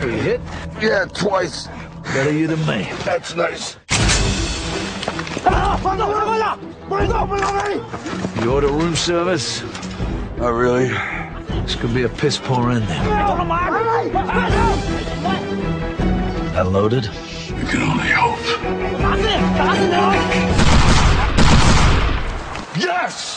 [0.00, 0.40] Are you hit?
[0.80, 1.68] Yeah, twice.
[2.14, 2.90] Better you than me.
[3.04, 3.76] That's nice.
[8.40, 9.60] You order room service?
[10.38, 10.88] Not really.
[11.60, 12.88] This could be a piss poor ending.
[16.56, 17.04] That loaded?
[17.52, 18.40] We can only hope.
[22.80, 23.36] Yes!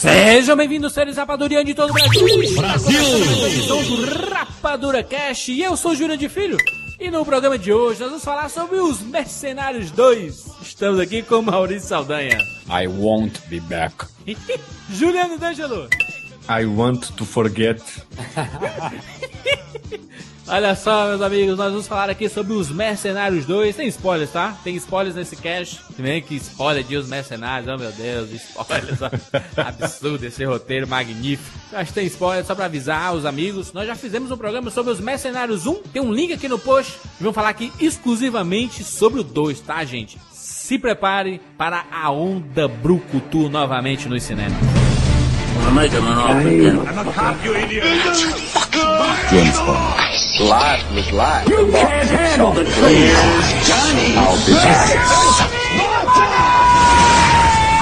[0.00, 2.56] Sejam bem-vindos, seres rapadurianos de todo o Brasil.
[2.56, 2.98] Brasil!
[4.30, 6.56] Rapadura Cash e eu sou Júlio de Filho.
[7.02, 10.46] E no programa de hoje nós vamos falar sobre os Mercenários 2.
[10.62, 12.38] Estamos aqui com Maurício Saldanha.
[12.68, 14.06] I won't be back.
[14.88, 15.88] Juliano D'Angelo.
[16.48, 17.82] I want to forget.
[20.52, 23.74] Olha só, meus amigos, nós vamos falar aqui sobre os Mercenários 2.
[23.74, 24.54] Tem spoilers, tá?
[24.62, 25.80] Tem spoilers nesse cast.
[25.98, 27.72] Vem que spoiler de Os Mercenários.
[27.72, 28.98] Oh, meu Deus, spoilers.
[29.56, 31.58] Absurdo esse roteiro magnífico.
[31.72, 33.72] Acho que tem spoilers só pra avisar os amigos.
[33.72, 35.84] Nós já fizemos um programa sobre Os Mercenários 1.
[35.84, 36.98] Tem um link aqui no post.
[37.18, 40.18] E vamos falar aqui exclusivamente sobre o 2, tá, gente?
[40.34, 44.58] Se prepare para a onda Brucutu novamente nos cinemas.
[49.30, 50.11] James Bond.
[50.40, 51.46] Life was life.
[51.46, 52.74] You can't handle the truth.
[53.68, 54.16] Johnny!
[54.16, 54.96] I'll be back.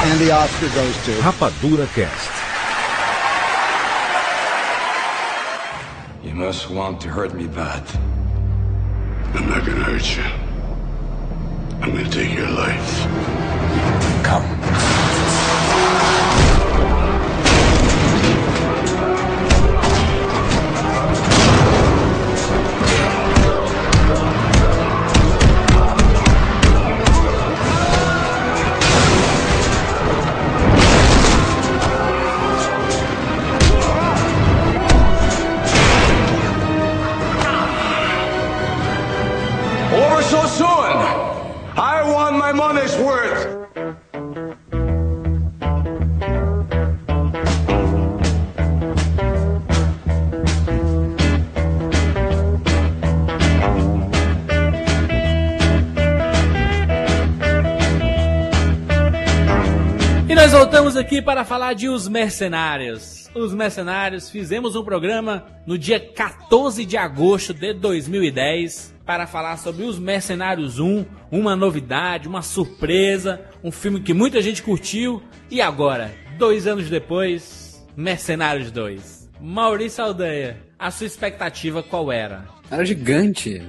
[0.04, 2.30] And the Oscar goes to Rapadura Cast.
[6.24, 7.88] You must want to hurt me bad.
[9.36, 10.24] I'm not gonna hurt you.
[11.80, 13.06] I'm gonna take your life.
[14.24, 14.99] Come.
[60.28, 63.28] E nós voltamos aqui para falar de Os Mercenários.
[63.34, 69.82] Os Mercenários, fizemos um programa no dia 14 de agosto de 2010 para falar sobre
[69.82, 75.20] Os Mercenários 1, uma novidade, uma surpresa, um filme que muita gente curtiu.
[75.50, 79.28] E agora, dois anos depois, Mercenários 2.
[79.40, 82.44] Maurício Saldanha, a sua expectativa qual era?
[82.70, 83.60] Era gigante.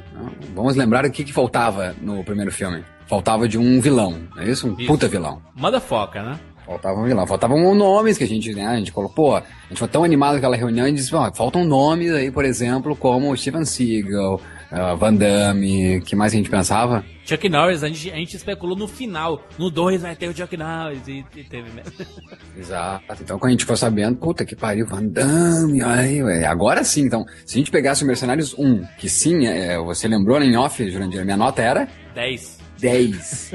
[0.53, 2.85] Vamos lembrar o que, que faltava no primeiro filme.
[3.07, 4.67] Faltava de um vilão, não é isso?
[4.67, 4.85] Um Isso.
[4.85, 5.41] puta vilão.
[5.55, 6.39] Motherfucker, né?
[6.67, 7.25] Faltava um vilão.
[7.25, 8.67] Faltavam nomes que a gente, né?
[8.67, 11.33] A gente colocou, pô, a gente foi tão animado com aquela reunião e disse, ó,
[11.33, 14.39] faltam nomes aí, por exemplo, como Steven Seagal,
[14.71, 17.03] uh, Van Damme, que mais a gente pensava?
[17.25, 19.41] Chuck Norris, a gente, a gente especulou no final.
[19.57, 21.91] No 2 vai ter o Chuck Norris e, e teve mesmo.
[22.57, 23.21] Exato.
[23.21, 27.03] Então, quando a gente ficou sabendo, puta que pariu, Van Damme, aí, ué, agora sim.
[27.03, 30.57] Então, se a gente pegasse o Mercenários 1, que sim, é, você lembrou né, em
[30.57, 32.60] off, Jurandir, minha nota era 10.
[32.81, 33.53] 10.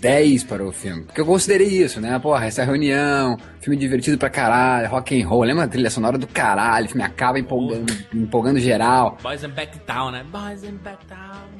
[0.00, 1.02] 10 para o filme.
[1.02, 2.18] Porque eu considerei isso, né?
[2.18, 6.26] Porra, essa reunião, filme divertido pra caralho, rock and roll, lembra a trilha sonora do
[6.26, 9.18] caralho, o filme acaba empolgando, empolgando geral.
[9.22, 10.24] Boys and Back Town, né?
[10.30, 11.16] Boys and Back Town.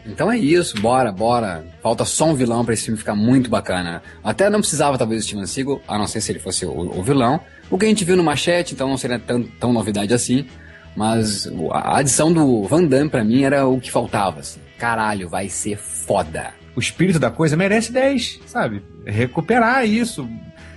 [0.06, 1.66] Então é isso, bora, bora.
[1.82, 4.02] Falta só um vilão pra esse filme ficar muito bacana.
[4.24, 7.02] Até não precisava talvez o Steven Seagal, a não ser se ele fosse o, o
[7.02, 7.40] vilão.
[7.70, 10.46] O que a gente viu no Machete, então não seria tão, tão novidade assim.
[10.94, 14.60] Mas a adição do Van Damme pra mim era o que faltava, assim.
[14.78, 16.54] Caralho, vai ser foda.
[16.76, 18.82] O espírito da coisa merece 10, sabe?
[19.06, 20.28] Recuperar isso,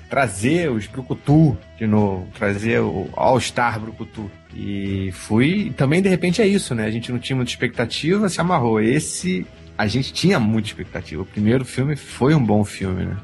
[0.09, 4.31] trazer os Brucutu de novo, trazer o All-Star Brucutu.
[4.55, 6.85] E fui, também de repente é isso, né?
[6.85, 8.81] A gente não tinha muita expectativa, se amarrou.
[8.81, 9.45] Esse
[9.77, 11.21] a gente tinha muita expectativa.
[11.21, 13.17] O primeiro filme foi um bom filme, né?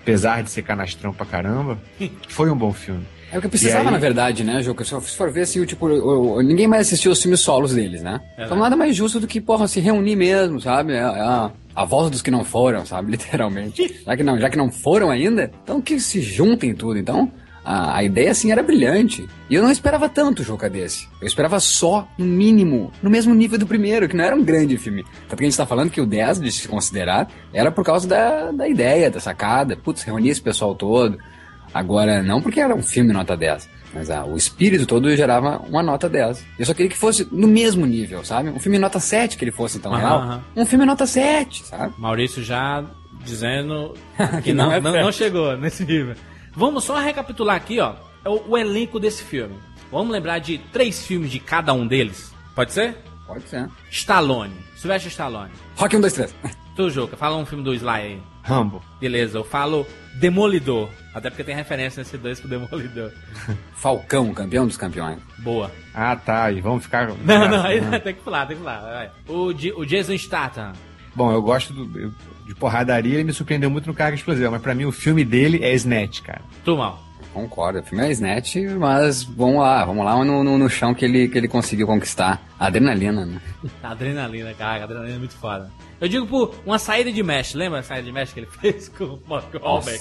[0.00, 1.78] Apesar de ser canastrão pra caramba,
[2.28, 3.04] foi um bom filme.
[3.30, 4.74] É o que precisava, aí- na verdade, né, Jô?
[4.82, 8.20] Se for ver assim, o tipo, ninguém mais assistiu os filmes solos deles, né?
[8.38, 10.94] Então nada mais justo do que, porra, se reunir mesmo, sabe?
[10.94, 13.10] É, é a, a volta dos que não foram, sabe?
[13.18, 14.00] Literalmente.
[14.06, 16.98] Já que não, já que não foram ainda, então que se juntem tudo.
[16.98, 17.30] Então,
[17.64, 19.28] a, a ideia, assim, era brilhante.
[19.50, 21.06] E eu não esperava tanto jogo desse.
[21.20, 24.78] Eu esperava só, no mínimo, no mesmo nível do primeiro, que não era um grande
[24.78, 25.04] filme.
[25.28, 28.08] Tanto que a gente tá falando que o 10, de se considerar, era por causa
[28.08, 29.76] da, da ideia, da sacada.
[29.76, 31.18] Putz, reunir esse pessoal todo.
[31.72, 35.82] Agora, não porque era um filme nota 10, mas ah, o espírito todo gerava uma
[35.82, 36.44] nota 10.
[36.58, 38.48] Eu só queria que fosse no mesmo nível, sabe?
[38.50, 40.18] Um filme nota 7 que ele fosse, então, Aham, real.
[40.20, 40.42] aham.
[40.56, 41.94] Um filme nota 7, sabe?
[41.98, 42.84] Maurício já
[43.24, 43.94] dizendo
[44.42, 46.14] que Que não, não é não chegou nesse nível.
[46.54, 47.94] Vamos só recapitular aqui, ó,
[48.24, 49.54] o, o elenco desse filme.
[49.90, 52.32] Vamos lembrar de três filmes de cada um deles?
[52.54, 52.96] Pode ser?
[53.26, 53.68] Pode ser.
[53.90, 55.50] Stallone, Sylvester Stallone.
[55.76, 56.34] Rock 1, 2, 3.
[56.76, 58.22] Tu, Juca, fala um filme do Sly aí.
[58.48, 58.82] Rambo.
[59.00, 59.86] Beleza, eu falo
[60.16, 60.88] Demolidor.
[61.14, 63.10] Até porque tem referência nesse dois pro Demolidor.
[63.74, 65.18] Falcão, campeão dos campeões.
[65.38, 65.70] Boa.
[65.94, 66.50] Ah, tá.
[66.50, 67.08] E vamos ficar.
[67.24, 69.12] Não, não, aí tem que pular, tem que pular.
[69.28, 69.46] O,
[69.80, 70.72] o Jason Statham.
[71.14, 72.14] Bom, eu gosto do-
[72.46, 75.62] de porradaria, ele me surpreendeu muito no Carga Explosiva, mas pra mim o filme dele
[75.62, 76.40] é Snatch, cara.
[76.64, 77.02] Tu, mal.
[77.34, 81.04] Concordo, o filme é Snatch, mas vamos lá, vamos lá no, no, no chão que
[81.04, 82.40] ele, que ele conseguiu conquistar.
[82.58, 83.40] Adrenalina, né?
[83.82, 85.70] Adrenalina, cara, adrenalina é muito foda.
[86.00, 88.88] Eu digo por uma saída de mesh, lembra a saída de mesh que ele fez
[88.88, 90.00] com o Mark Wahlberg?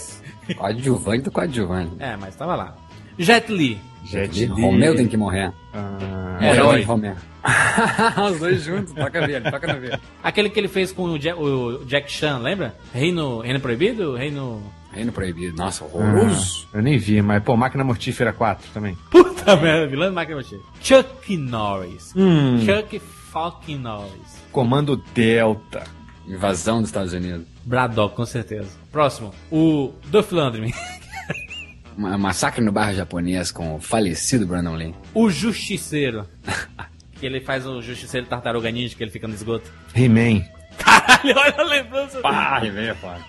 [0.55, 1.95] Coadjuvante do coadjuvante.
[1.99, 2.75] É, mas tava lá.
[3.17, 3.79] Jet Li.
[4.05, 4.45] Jet Li.
[4.45, 5.51] Romeu tem que morrer.
[5.73, 6.83] Ah, Morreu Herói.
[6.83, 7.15] Romeu.
[8.31, 9.99] Os dois juntos, toca nele, toca no velho.
[10.23, 12.75] Aquele que ele fez com o Jack, o Jack Chan, lembra?
[12.93, 14.15] Reino, Reino Proibido?
[14.15, 14.61] Reino...
[14.91, 16.67] Reino Proibido, nossa, ah, horroroso.
[16.73, 18.97] eu nem vi, mas, pô, Máquina Mortífera 4 também.
[19.11, 20.63] Puta merda, vilão do Máquina Mortífera.
[20.81, 22.13] Chuck Norris.
[22.15, 22.59] Hum.
[22.65, 22.99] Chuck
[23.31, 24.43] fucking Norris.
[24.51, 25.83] Comando Delta.
[26.27, 27.45] Invasão dos Estados Unidos.
[27.63, 28.69] Braddock, com certeza.
[28.91, 29.33] Próximo.
[29.51, 29.93] O
[30.31, 30.73] Lundgren.
[31.97, 34.95] Ma- Massacre no bairro japonês com o falecido Brandon Lee.
[35.13, 36.27] o Justiceiro.
[37.19, 39.71] que ele faz o Justiceiro Tartaruga Ninja, que ele fica no esgoto.
[39.95, 40.43] He-Man.
[40.77, 42.19] Caralho, olha a lembrança.
[42.23, 43.25] Ah, vem, foda.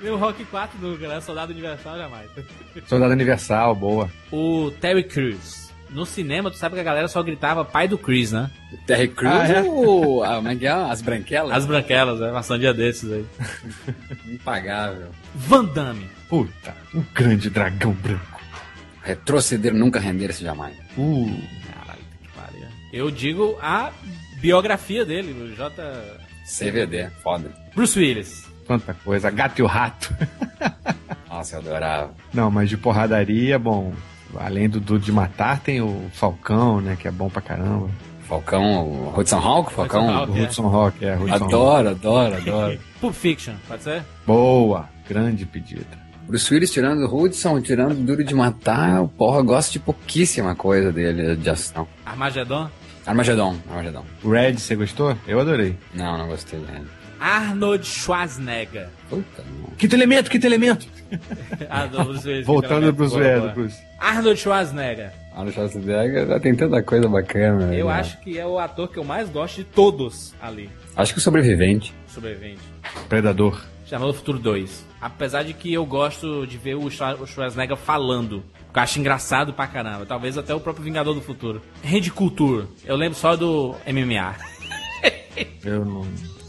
[0.00, 1.20] Meu Rock 4 nunca, né?
[1.20, 2.30] Soldado Universal jamais.
[2.86, 4.08] Soldado Universal, boa.
[4.32, 5.67] O Terry Crews.
[5.90, 8.50] No cinema, tu sabe que a galera só gritava pai do Chris, né?
[8.86, 9.62] Terry Crews Ah, é?
[9.62, 10.70] ou como é que é?
[10.70, 11.56] As branquelas?
[11.56, 12.30] As branquelas, né?
[12.30, 13.26] Passando um dia desses aí.
[14.28, 15.08] Impagável.
[15.34, 16.06] Van Damme.
[16.28, 18.38] Puta, um grande dragão branco.
[19.02, 20.76] Retroceder, nunca render-se jamais.
[20.96, 21.26] Uh,
[21.72, 22.66] Caralho, que pariu.
[22.92, 23.90] Eu digo a
[24.40, 25.82] biografia dele, o J.
[26.44, 27.50] CVD, foda.
[27.74, 28.46] Bruce Willis.
[28.66, 29.30] quanta coisa.
[29.30, 30.14] Gato e o rato.
[31.28, 32.14] Nossa, eu adorava.
[32.34, 33.94] Não, mas de porradaria, bom,
[34.36, 37.88] além do Duro de Matar, tem o Falcão, né, que é bom pra caramba.
[38.28, 40.24] Falcão, o Hudson Hawk, Falcão.
[40.24, 41.04] Hudson Hawk.
[41.04, 41.44] É, Hudson Hawk.
[41.44, 42.78] Adoro, adoro, adoro.
[43.00, 44.02] Pulp Fiction, pode ser?
[44.26, 45.86] Boa, grande pedido.
[46.26, 49.78] Bruce Willis tirando o Hudson, tirando o Duro de Matar, o porra, eu gosto de
[49.78, 51.88] pouquíssima coisa dele, de ação.
[52.04, 52.68] Armagedon.
[53.06, 54.04] Armagedon, Armagedon.
[54.22, 55.16] O Red, você gostou?
[55.26, 55.74] Eu adorei.
[55.94, 56.86] Não, não gostei dele.
[57.20, 58.88] Arnold Schwarzenegger.
[59.10, 59.70] Puta, não.
[59.76, 60.86] Quinto elemento, quinto elemento.
[61.70, 62.46] Ah, do Bruce Willis.
[62.46, 63.48] Voltando pro Boa, Zé, boa.
[63.48, 63.78] do Bruce.
[63.98, 65.12] Arnold Schwarzenegger.
[65.32, 67.74] Arnold Schwarzenegger tem tanta coisa bacana.
[67.74, 67.92] Eu né?
[67.94, 70.68] acho que é o ator que eu mais gosto de todos ali.
[70.96, 71.94] Acho que o sobrevivente.
[72.08, 72.60] Sobrevivente.
[73.08, 73.60] Predador.
[73.86, 74.86] Chamado Futuro 2.
[75.00, 78.42] Apesar de que eu gosto de ver o Schwar- o Schwarzenegger falando.
[78.72, 80.04] Que eu acho engraçado pra caramba.
[80.04, 81.62] Talvez até o próprio Vingador do Futuro.
[81.82, 82.66] Rede Culture.
[82.84, 84.34] Eu lembro só do MMA.
[85.64, 86.06] Eu não.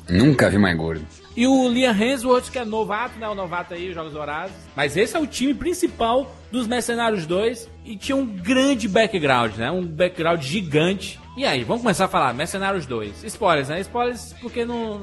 [0.10, 1.06] Nunca vi mais gordo.
[1.36, 3.28] E o Liam Hemsworth, que é novato, né?
[3.28, 4.52] O novato aí, os Jogos Dourados.
[4.76, 7.70] Mas esse é o time principal dos Mercenários 2.
[7.86, 9.72] E tinha um grande background, né?
[9.72, 11.20] Um background gigante.
[11.38, 12.34] E aí, vamos começar a falar.
[12.34, 13.24] Mercenários 2.
[13.24, 13.80] Spoilers, né?
[13.82, 15.02] Spoilers porque não...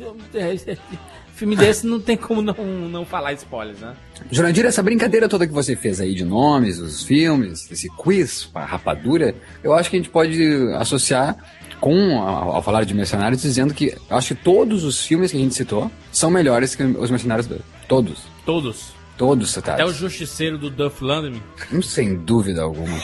[1.40, 2.54] Filme desse não tem como não,
[2.90, 3.94] não falar spoilers, né?
[4.30, 8.62] Jurandir, essa brincadeira toda que você fez aí de nomes, os filmes, esse quiz, a
[8.62, 10.38] rapadura, eu acho que a gente pode
[10.74, 11.36] associar
[11.80, 15.36] com, ao, ao falar de Mercenários, dizendo que eu acho que todos os filmes que
[15.36, 17.60] a gente citou são melhores que os Mercenários 2.
[17.88, 18.18] Todos.
[18.44, 19.00] Todos.
[19.16, 19.92] Todos Até o.
[19.92, 21.42] Justiceiro do Duff Landry.
[21.82, 22.98] Sem dúvida alguma.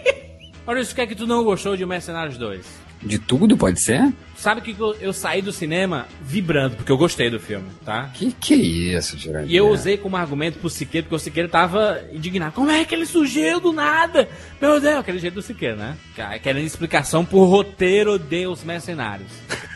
[0.66, 2.64] Maurício, o que é que tu não gostou de Mercenários 2?
[3.02, 4.12] De tudo, pode ser?
[4.40, 8.10] Sabe que eu, eu saí do cinema vibrando, porque eu gostei do filme, tá?
[8.14, 9.52] Que que é isso, Jurandir?
[9.52, 12.54] E eu usei como argumento pro Siqueira, porque o Siqueira tava indignado.
[12.54, 14.26] Como é que ele surgiu do nada?
[14.58, 15.98] Meu Deus, aquele jeito do Siqueira, né?
[16.42, 19.30] Querendo explicação pro roteiro de Os Mercenários.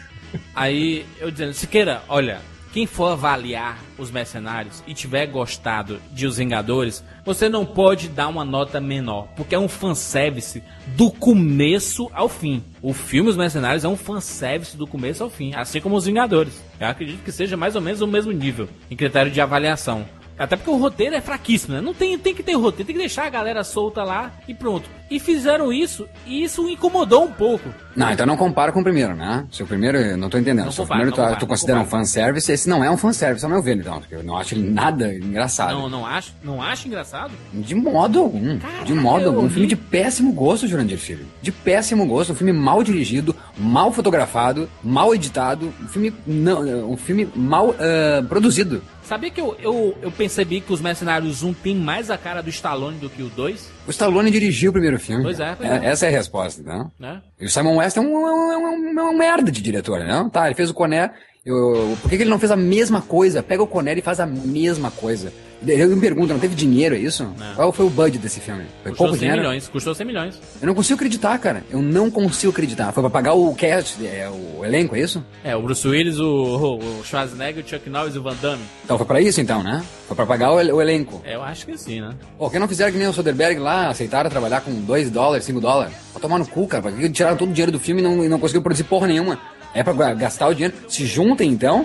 [0.56, 2.40] Aí eu dizendo, Siqueira, olha,
[2.74, 8.26] quem for avaliar os mercenários e tiver gostado de Os Vingadores, você não pode dar
[8.26, 12.64] uma nota menor, porque é um fanservice do começo ao fim.
[12.82, 16.60] O filme Os Mercenários é um fanservice do começo ao fim, assim como Os Vingadores.
[16.80, 20.04] Eu acredito que seja mais ou menos o mesmo nível em critério de avaliação.
[20.36, 21.80] Até porque o roteiro é fraquíssimo, né?
[21.80, 24.90] Não tem, tem que ter roteiro, tem que deixar a galera solta lá e pronto.
[25.10, 27.68] E fizeram isso, e isso incomodou um pouco.
[27.94, 29.46] Não, então não compara com o primeiro, né?
[29.52, 30.64] Se o primeiro, eu não tô entendendo.
[30.64, 32.02] Não Se o primeiro não tu, compara, tu considera um compara.
[32.02, 34.00] fanservice, esse não é um fanservice, ao meu ver, então.
[34.00, 35.74] porque Eu não acho ele nada engraçado.
[35.74, 37.32] Não, não acho, não acho engraçado?
[37.52, 38.58] De modo algum.
[38.58, 39.44] Caraca, de modo algum.
[39.44, 41.26] Um filme de péssimo gosto, Jurandir Filho.
[41.42, 42.32] De péssimo gosto.
[42.32, 45.72] Um filme mal dirigido, mal fotografado, mal editado.
[45.82, 48.82] Um filme, não, um filme mal ah, produzido.
[49.04, 52.48] Sabia que eu, eu, eu percebi que os Mercenários 1 tem mais a cara do
[52.48, 53.73] Stallone do que o 2?
[53.86, 55.22] O Stallone dirigiu o primeiro filme.
[55.22, 55.86] Pois é, pois é.
[55.86, 56.86] Essa é a resposta, né?
[56.98, 57.20] Né?
[57.38, 60.00] E o Simon West é um, é um, é um, é um merda de diretor,
[60.00, 60.28] né?
[60.32, 61.10] Tá, ele fez o Coné.
[61.44, 63.42] Eu, por que, que ele não fez a mesma coisa?
[63.42, 65.30] Pega o Coné e faz a mesma coisa.
[65.66, 67.26] Eu me pergunto, não teve dinheiro, é isso?
[67.56, 68.64] Qual foi o budget desse filme?
[68.82, 69.40] Foi Custou pouco 100 dinheiro?
[69.42, 70.40] milhões, custou 100 milhões.
[70.60, 71.64] Eu não consigo acreditar, cara.
[71.70, 72.92] Eu não consigo acreditar.
[72.92, 75.24] Foi pra pagar o cast, é, o elenco, é isso?
[75.42, 78.62] É, o Bruce Willis, o, o Schwarzenegger, o Chuck Norris e o Van Damme.
[78.84, 79.82] Então foi pra isso então, né?
[80.06, 81.22] Foi pra pagar o, o elenco.
[81.24, 82.14] É, eu acho que sim, né?
[82.38, 85.60] Pô, que não fizeram que nem o Soderbergh lá, aceitaram trabalhar com 2 dólares, 5
[85.60, 85.94] dólares?
[86.12, 86.82] Pra tomar no cu, cara.
[86.82, 89.06] Pra que tiraram todo o dinheiro do filme e não, e não conseguiram produzir porra
[89.06, 89.38] nenhuma?
[89.74, 90.74] É pra ga- gastar o dinheiro.
[90.88, 91.84] Se juntem, então,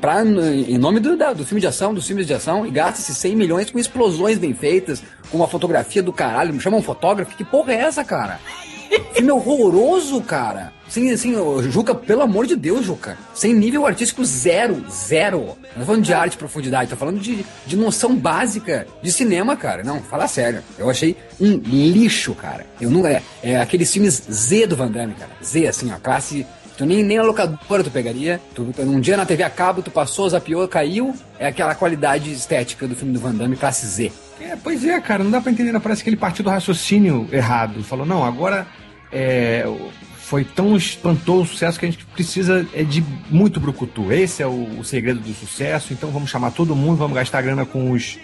[0.00, 3.00] pra, em nome do, da- do filme de ação, dos filmes de ação, e gasta
[3.00, 6.58] esses 100 milhões com explosões bem feitas, com uma fotografia do caralho.
[6.60, 7.36] Chama um fotógrafo.
[7.36, 8.38] Que porra é essa, cara?
[9.12, 10.72] filme horroroso, cara.
[10.88, 11.34] Sem, assim,
[11.70, 13.18] Juca, pelo amor de Deus, Juca.
[13.34, 15.56] Sem nível artístico zero, zero.
[15.74, 19.56] Não tô falando de arte e profundidade, tô falando de, de noção básica de cinema,
[19.56, 19.82] cara.
[19.82, 20.62] Não, fala sério.
[20.78, 22.64] Eu achei um lixo, cara.
[22.80, 23.04] Eu não.
[23.04, 25.30] É, é aqueles filmes Z do Van Damme, cara.
[25.42, 26.46] Z, assim, ó, classe.
[26.76, 28.40] Tu nem, nem na locadora tu pegaria.
[28.54, 31.14] Tu, um dia na TV a cabo, tu passou, zapiou, caiu.
[31.38, 34.12] É aquela qualidade estética do filme do Van Damme, classe Z.
[34.40, 35.78] É, pois é, cara, não dá pra entender.
[35.80, 37.82] Parece que ele partiu do raciocínio errado.
[37.84, 38.66] Falou, não, agora
[39.12, 39.64] é,
[40.24, 44.12] foi tão espantoso o sucesso que a gente precisa é de muito brucutu.
[44.12, 47.64] Esse é o, o segredo do sucesso, então vamos chamar todo mundo, vamos gastar grana
[47.64, 48.18] com os,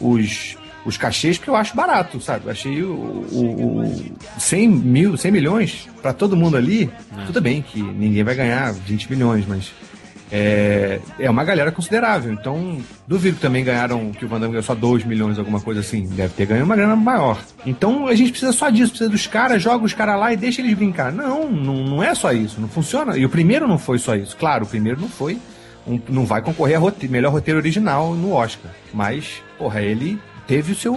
[0.00, 2.46] os, os cachês, porque eu acho barato, sabe?
[2.46, 6.90] Eu achei o, o, o 100 mil, 100 milhões pra todo mundo ali,
[7.26, 9.70] tudo bem que ninguém vai ganhar 20 milhões, mas
[10.32, 12.32] é, é uma galera considerável.
[12.32, 15.80] Então, duvido que também ganharam, que o Van Damme ganhou só 2 milhões, alguma coisa
[15.80, 16.06] assim.
[16.06, 17.42] Deve ter ganho uma grana maior.
[17.66, 20.60] Então, a gente precisa só disso, precisa dos caras, joga os caras lá e deixa
[20.62, 21.12] eles brincar.
[21.12, 23.16] Não, não, não é só isso, não funciona.
[23.18, 24.36] E o primeiro não foi só isso.
[24.36, 25.36] Claro, o primeiro não foi.
[25.86, 28.70] um- não vai concorrer a rote- melhor roteiro original no Oscar.
[28.94, 30.18] Mas, porra, ele
[30.50, 30.94] teve o seu.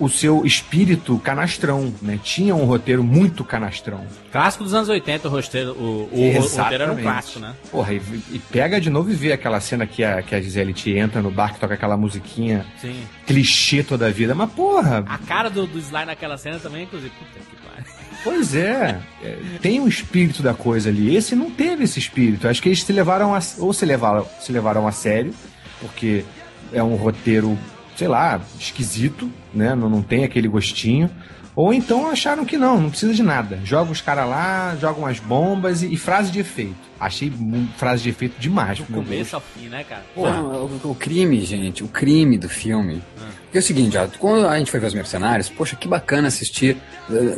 [0.00, 2.18] o- seu espírito canastrão, né?
[2.20, 4.00] Tinha um roteiro muito canastrão.
[4.32, 7.54] Clássico dos anos 80, o roteiro, o, o, roteiro era um clássico, né?
[7.70, 10.72] Porra, e, e pega de novo e vê aquela cena que a, que a Gisele
[10.72, 13.00] te entra no bar que toca aquela musiquinha Sim.
[13.26, 14.34] clichê toda a vida.
[14.34, 17.10] Mas, porra, A cara do, do Sly naquela cena também, inclusive.
[17.10, 17.92] Puta que pariu.
[18.24, 21.14] pois é, é, Tem um espírito da coisa ali.
[21.14, 22.48] Esse não teve esse espírito.
[22.48, 25.32] Acho que eles se levaram a, ou se levaram, se levaram a sério,
[25.80, 26.24] porque
[26.72, 27.56] é um roteiro,
[27.96, 29.74] sei lá, esquisito, né?
[29.74, 31.10] Não, não tem aquele gostinho.
[31.54, 33.58] Ou então acharam que não, não precisa de nada.
[33.64, 36.76] Joga os caras lá, joga umas bombas e, e frase de efeito.
[36.98, 37.32] Achei
[37.76, 38.78] frase de efeito demais.
[38.78, 40.02] Do começo ao fim, né, cara?
[40.16, 43.02] Não, o, o crime, gente, o crime do filme.
[43.44, 46.28] Porque é o seguinte, ó, quando a gente foi ver os Mercenários, poxa, que bacana
[46.28, 46.76] assistir.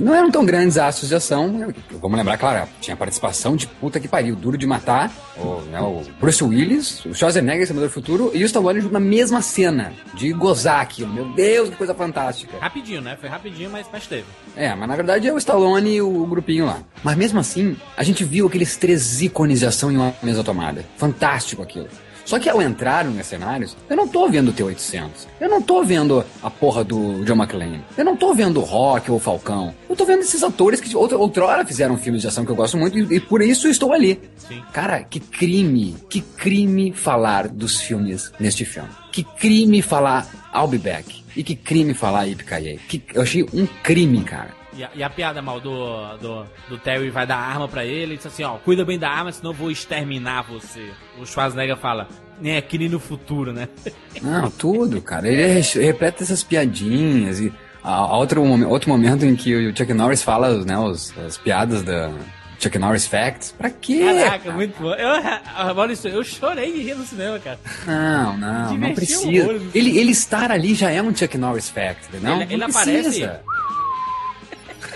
[0.00, 1.60] Não eram tão grandes astros de ação.
[1.90, 5.12] eu- Vamos lembrar, claro, tinha participação de puta que pariu, duro de matar.
[5.36, 8.98] O, né, o Bruce Willis, o Schwarzenegger, Exterminador do Futuro, e o Stallone junto na
[9.00, 11.12] mesma cena, de gozar aquilo.
[11.12, 12.56] Meu Deus, que coisa fantástica.
[12.58, 13.16] Rapidinho, né?
[13.20, 14.24] Foi rapidinho, mas, mas teve.
[14.56, 16.78] É, mas na verdade é o Stallone e o grupinho lá.
[17.04, 20.84] Mas mesmo assim, a gente viu aqueles três ícones de ação em uma mesa tomada.
[20.96, 21.88] Fantástico aquilo.
[22.28, 25.26] Só que ao entrar nos cenários, eu não tô vendo o T-800.
[25.40, 27.82] Eu não tô vendo a porra do John McClane.
[27.96, 29.74] Eu não tô vendo o Rock ou o Falcão.
[29.88, 32.76] Eu tô vendo esses atores que outra, outrora fizeram filmes de ação que eu gosto
[32.76, 34.20] muito e, e por isso estou ali.
[34.36, 34.62] Sim.
[34.74, 38.90] Cara, que crime, que crime falar dos filmes neste filme.
[39.10, 41.24] Que crime falar I'll Be Back.
[41.34, 44.57] E que crime falar Yippee Que Eu achei um crime, cara.
[44.78, 48.14] E a, e a piada mal do, do, do Terry vai dar arma pra ele
[48.14, 50.90] e diz assim, ó, cuida bem da arma, senão eu vou exterminar você.
[51.20, 52.06] O Schwarzenegger fala,
[52.40, 53.68] nem aqui nem no futuro, né?
[54.22, 55.26] Não, tudo, cara.
[55.26, 59.92] Ele é re- repete essas piadinhas e a, outro, outro momento em que o Chuck
[59.92, 62.12] Norris fala né, os- as piadas da
[62.60, 63.52] Chuck Norris Facts.
[63.58, 64.00] Pra quê?
[64.04, 64.54] Caraca, cara?
[64.54, 64.92] muito bom.
[64.94, 65.08] Eu,
[65.56, 67.58] ah, Maurício, eu chorei de rir no cinema, cara.
[67.86, 69.42] Não, não, não Divertiu precisa.
[69.44, 69.62] horrores.
[69.74, 72.36] Ele, ele estar ali já é um Chuck Norris Fact, não?
[72.42, 73.40] Ele- ele não aparece- precisa.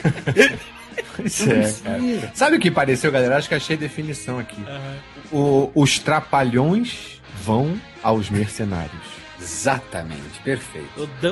[1.16, 2.32] Pois é, cara.
[2.35, 3.37] Sabe o que pareceu, galera?
[3.37, 4.62] Acho que achei definição aqui.
[5.30, 9.02] O- os trapalhões vão aos mercenários.
[9.40, 10.88] Exatamente, perfeito.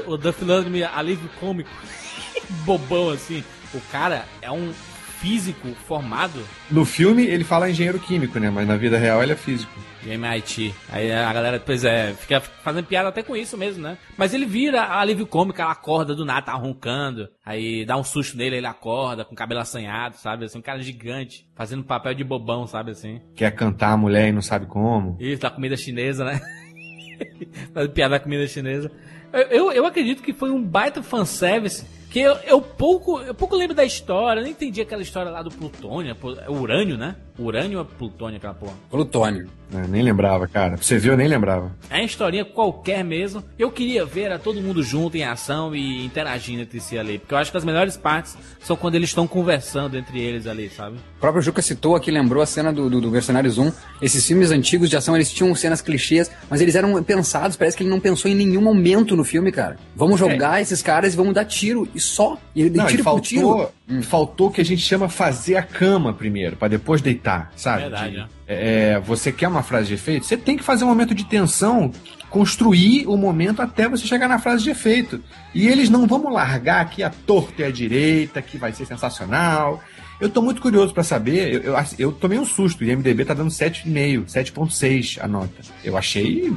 [0.06, 1.70] O, o Duff Landry, alívio cômico.
[2.64, 3.44] Bobão assim.
[3.72, 4.72] O cara é um
[5.20, 8.50] físico formado No filme ele fala engenheiro químico, né?
[8.50, 9.72] Mas na vida real ele é físico.
[10.02, 10.74] De MIT.
[10.88, 13.98] Aí a galera, pois é, fica fazendo piada até com isso mesmo, né?
[14.16, 17.28] Mas ele vira alívio cômico, ela acorda do nada, tá roncando.
[17.44, 20.44] Aí dá um susto nele, ele acorda com o cabelo assanhado, sabe?
[20.44, 23.20] Assim, um cara gigante, fazendo papel de bobão, sabe assim?
[23.34, 25.16] Quer cantar a mulher e não sabe como.
[25.20, 26.40] Isso, da comida chinesa, né?
[27.74, 28.90] Fazendo piada da comida chinesa.
[29.32, 31.86] Eu, eu, acredito que foi um baita fanservice.
[32.10, 35.42] Que eu, eu pouco eu pouco lembro da história, eu nem entendi aquela história lá
[35.42, 37.14] do plutônio, é urânio, né?
[37.40, 38.74] Urânio ou plutônio, aquela porra?
[38.90, 39.48] Plutônio.
[39.72, 40.74] É, nem lembrava, cara.
[40.74, 41.70] Pra Você viu, eu nem lembrava.
[41.88, 43.42] É uma historinha qualquer mesmo.
[43.56, 47.18] Eu queria ver era todo mundo junto em ação e interagindo entre si ali.
[47.18, 50.68] Porque eu acho que as melhores partes são quando eles estão conversando entre eles ali,
[50.68, 50.96] sabe?
[50.96, 53.72] O próprio Juca citou aqui, lembrou a cena do, do, do Mercenários 1.
[54.02, 57.56] Esses filmes antigos de ação, eles tinham cenas clichês, mas eles eram pensados.
[57.56, 59.76] Parece que ele não pensou em nenhum momento no filme, cara.
[59.94, 61.88] Vamos jogar esses caras e vamos dar tiro.
[61.94, 62.36] E só.
[62.56, 63.46] E ele Não, tiro e por tiro.
[63.48, 67.82] faltou, faltou o que a gente chama fazer a cama primeiro, pra depois deitar, sabe?
[67.82, 68.26] Verdade, De- né?
[68.46, 70.26] é, você quer uma frase de efeito?
[70.26, 71.90] Você tem que fazer um momento de tensão,
[72.28, 75.22] construir o momento até você chegar na frase de efeito.
[75.54, 79.82] E eles não vamos largar aqui a torta e a direita, que vai ser sensacional.
[80.20, 83.32] Eu tô muito curioso pra saber, eu, eu, eu tomei um susto, e MDB tá
[83.34, 85.62] dando 7,5, 7,6 a nota.
[85.82, 86.52] Eu achei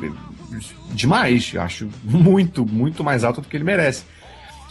[0.94, 4.03] demais, eu acho muito, muito mais alto do que ele merece.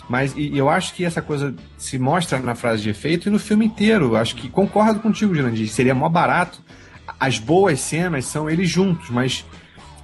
[0.09, 3.39] Mas e, eu acho que essa coisa se mostra na frase de efeito e no
[3.39, 4.17] filme inteiro.
[4.17, 5.69] Acho que concordo contigo, Jurandir.
[5.69, 6.61] Seria mó barato.
[7.19, 9.45] As boas cenas são eles juntos, mas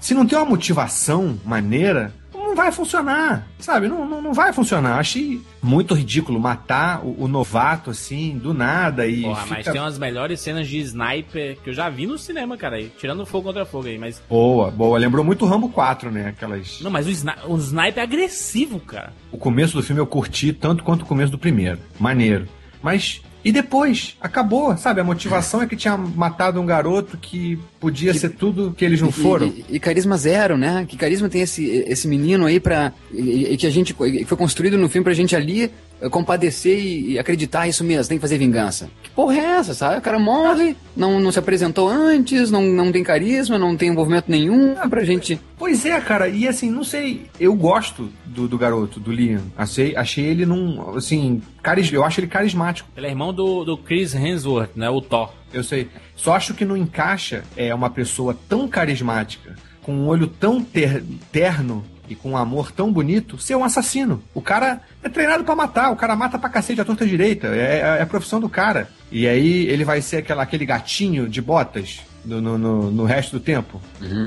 [0.00, 2.12] se não tem uma motivação maneira,
[2.58, 3.88] vai funcionar, sabe?
[3.88, 4.98] Não, não, não vai funcionar.
[4.98, 9.22] Achei muito ridículo matar o, o novato assim, do nada e.
[9.22, 12.56] Porra, mas fica- tem umas melhores cenas de sniper que eu já vi no cinema,
[12.56, 12.76] cara.
[12.76, 14.20] Aí, tirando fogo contra fogo aí, mas.
[14.28, 14.98] Boa, boa.
[14.98, 16.28] Lembrou muito Rambo 4, né?
[16.28, 16.80] Aquelas.
[16.80, 19.12] Não, mas o, sni o sniper é agressivo, cara.
[19.32, 21.78] O começo do filme eu curti tanto quanto o começo do primeiro.
[21.98, 22.46] Maneiro.
[22.82, 23.22] Mas.
[23.45, 24.16] E depois?
[24.21, 25.00] Acabou, sabe?
[25.00, 29.11] A motivação é que tinha matado um garoto que podia ser tudo que eles não
[29.11, 29.47] E- foram.
[29.47, 30.85] E, e carisma zero, né?
[30.88, 32.93] Que carisma tem esse, esse menino aí pra.
[33.12, 33.95] E, e que a gente.
[33.95, 35.71] que foi construído no filme pra gente ali
[36.11, 38.89] compadecer e, acreditar isso mesmo, tem que fazer vingança.
[39.02, 39.99] Que porra é essa, sabe?
[39.99, 44.30] O cara morre, não, não se apresentou antes, não, não tem carisma, não tem envolvimento
[44.30, 45.41] nenhum pra gente.
[45.58, 49.43] Pois é, cara, e assim, não sei, eu gosto do, do garoto, do Liam.
[49.56, 53.76] Achei, achei ele num, assim, caris, eu acho ele carismático, Ele é irmão do, do
[53.76, 54.89] Chris Hemsworth, né?
[54.89, 55.32] O Thor.
[55.52, 55.89] eu sei.
[56.15, 61.02] Só acho que não encaixa é uma pessoa tão carismática, com um olho tão ter-
[61.32, 64.23] terno e com um amor tão bonito, ser um assassino.
[64.34, 67.97] O cara é treinado pra matar, o cara mata pra cacete a torta direita, é,
[67.99, 68.88] é a profissão do cara.
[69.10, 73.38] E aí ele vai ser aquela, aquele gatinho de botas no, no, no- no resto
[73.38, 73.80] do tempo.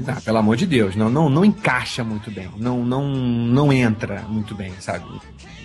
[0.07, 4.23] Ah, pelo amor de Deus, não, não, não encaixa muito bem, não, não, não entra
[4.27, 5.05] muito bem, sabe?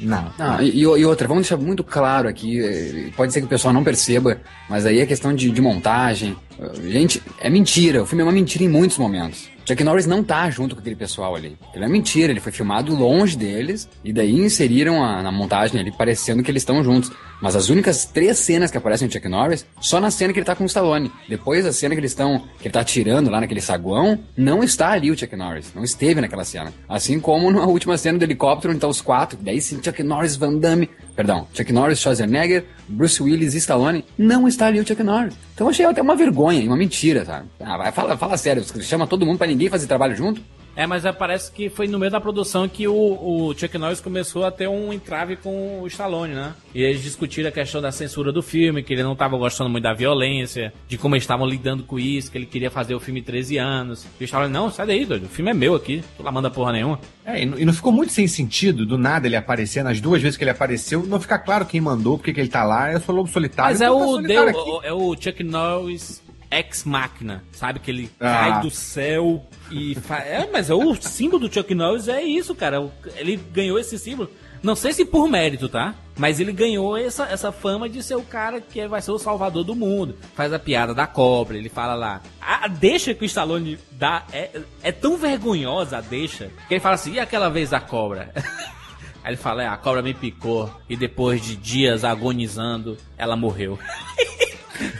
[0.02, 0.30] Não.
[0.38, 3.72] Não, e, e outra, vamos deixar muito claro aqui, eh, pode ser que o pessoal
[3.72, 6.36] não perceba, mas aí é questão de, de montagem.
[6.60, 9.48] Eh, Gente, é mentira, o filme é uma mentira em muitos momentos.
[9.66, 11.58] Chuck Norris não tá junto com aquele pessoal ali.
[11.74, 15.90] Ele é mentira, ele foi filmado longe deles, e daí inseriram a- na montagem ali,
[15.90, 17.10] parecendo que eles estão juntos.
[17.40, 20.46] Mas as únicas três cenas que aparecem no Chuck Norris, só na cena que ele
[20.46, 21.10] tá com o Stallone.
[21.28, 24.90] Depois da cena que eles estão, que ele tá atirando lá naquele saguão, não está
[24.90, 25.72] ali o Chuck Norris.
[25.74, 26.72] Não esteve naquela cena.
[26.88, 30.36] Assim como na última cena do helicóptero, onde tá os quatro, daí sim Chuck Norris,
[30.36, 35.02] Van Damme, perdão, Chuck Norris, Schwarzenegger, Bruce Willis e Stallone, não está ali o Chuck
[35.02, 35.34] Norris.
[35.54, 37.48] Então eu achei até uma vergonha uma mentira, sabe?
[37.60, 40.40] Ah, fala, fala sério, chama todo mundo pra ninguém fazer trabalho junto?
[40.76, 43.98] É, mas é, parece que foi no meio da produção que o, o Chuck Norris
[43.98, 46.52] começou a ter um entrave com o Stallone, né?
[46.74, 49.84] E eles discutiram a questão da censura do filme, que ele não estava gostando muito
[49.84, 53.22] da violência, de como eles estavam lidando com isso, que ele queria fazer o filme
[53.22, 54.06] 13 anos.
[54.20, 56.50] E o Stallone, não, sai daí, doido, o filme é meu aqui, tu lá manda
[56.50, 57.00] porra nenhuma.
[57.24, 60.44] É, e não, ficou muito sem sentido, do nada ele aparecer, nas duas vezes que
[60.44, 63.30] ele apareceu, não fica claro quem mandou, porque que ele tá lá, eu sou lobo
[63.30, 63.72] solitário.
[63.72, 67.80] Mas é então tá o, solitário deu, é o Chuck Norris ex máquina, sabe?
[67.80, 68.32] Que ele Ah.
[68.50, 70.18] cai do céu e fa...
[70.26, 72.90] É, mas é o símbolo do Chuck Norris é isso, cara.
[73.16, 74.30] Ele ganhou esse símbolo.
[74.62, 75.94] Não sei se por mérito, tá?
[76.18, 79.62] Mas ele ganhou essa, essa fama de ser o cara que vai ser o salvador
[79.62, 80.16] do mundo.
[80.34, 82.22] Faz a piada da cobra, ele fala lá.
[82.40, 84.50] A deixa que o Stallone dá é,
[84.82, 88.32] é tão vergonhosa a deixa que ele fala assim: e aquela vez da cobra?
[89.22, 93.78] Aí ele fala: é, a cobra me picou e depois de dias agonizando, ela morreu.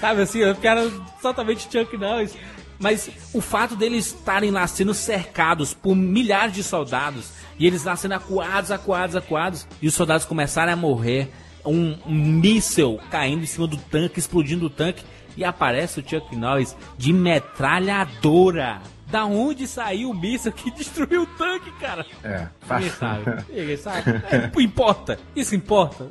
[0.01, 0.91] Sabe assim, o cara
[1.23, 2.35] totalmente Chuck Norris.
[2.79, 7.97] Mas o fato deles estarem lá sendo cercados por milhares de soldados e eles lá
[7.97, 11.33] sendo acuados, acuados, acuados, e os soldados começarem a morrer.
[11.65, 15.03] um, um míssel caindo em cima do tanque, explodindo o tanque,
[15.37, 18.81] e aparece o Chuck Norris de metralhadora.
[19.09, 22.05] Da onde saiu o míssil que destruiu o tanque, cara?
[22.25, 22.91] É, fácil.
[22.91, 23.45] sabe.
[23.49, 24.11] Ninguém sabe.
[24.11, 25.19] É, importa.
[25.35, 26.11] Isso importa.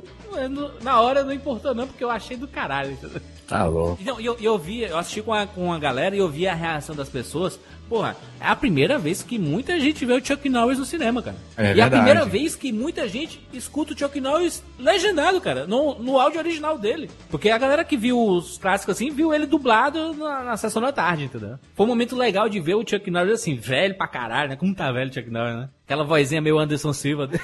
[0.82, 2.92] Na hora não importou não, porque eu achei do caralho.
[2.94, 3.22] entendeu?
[3.48, 4.02] Tá louco.
[4.04, 6.48] Não, e eu, eu vi, eu assisti com a, com a galera e eu vi
[6.48, 7.60] a reação das pessoas.
[7.88, 11.38] Porra, é a primeira vez que muita gente vê o Chuck Norris no cinema, cara.
[11.56, 11.92] É e a verdade.
[11.92, 16.80] primeira vez que muita gente escuta o Chuck Norris legendado, cara, no, no áudio original
[16.80, 17.12] dele.
[17.30, 20.92] Porque a galera que viu os clássicos assim, viu ele dublado na, na sessão da
[20.92, 21.60] tarde, entendeu?
[21.76, 24.56] Foi um momento legal de ver o Chuck Norris assim, velho pra caralho, né?
[24.56, 25.70] Como tá velho o Chuck Norris, né?
[25.86, 27.44] Aquela vozinha meio Anderson Silva dele.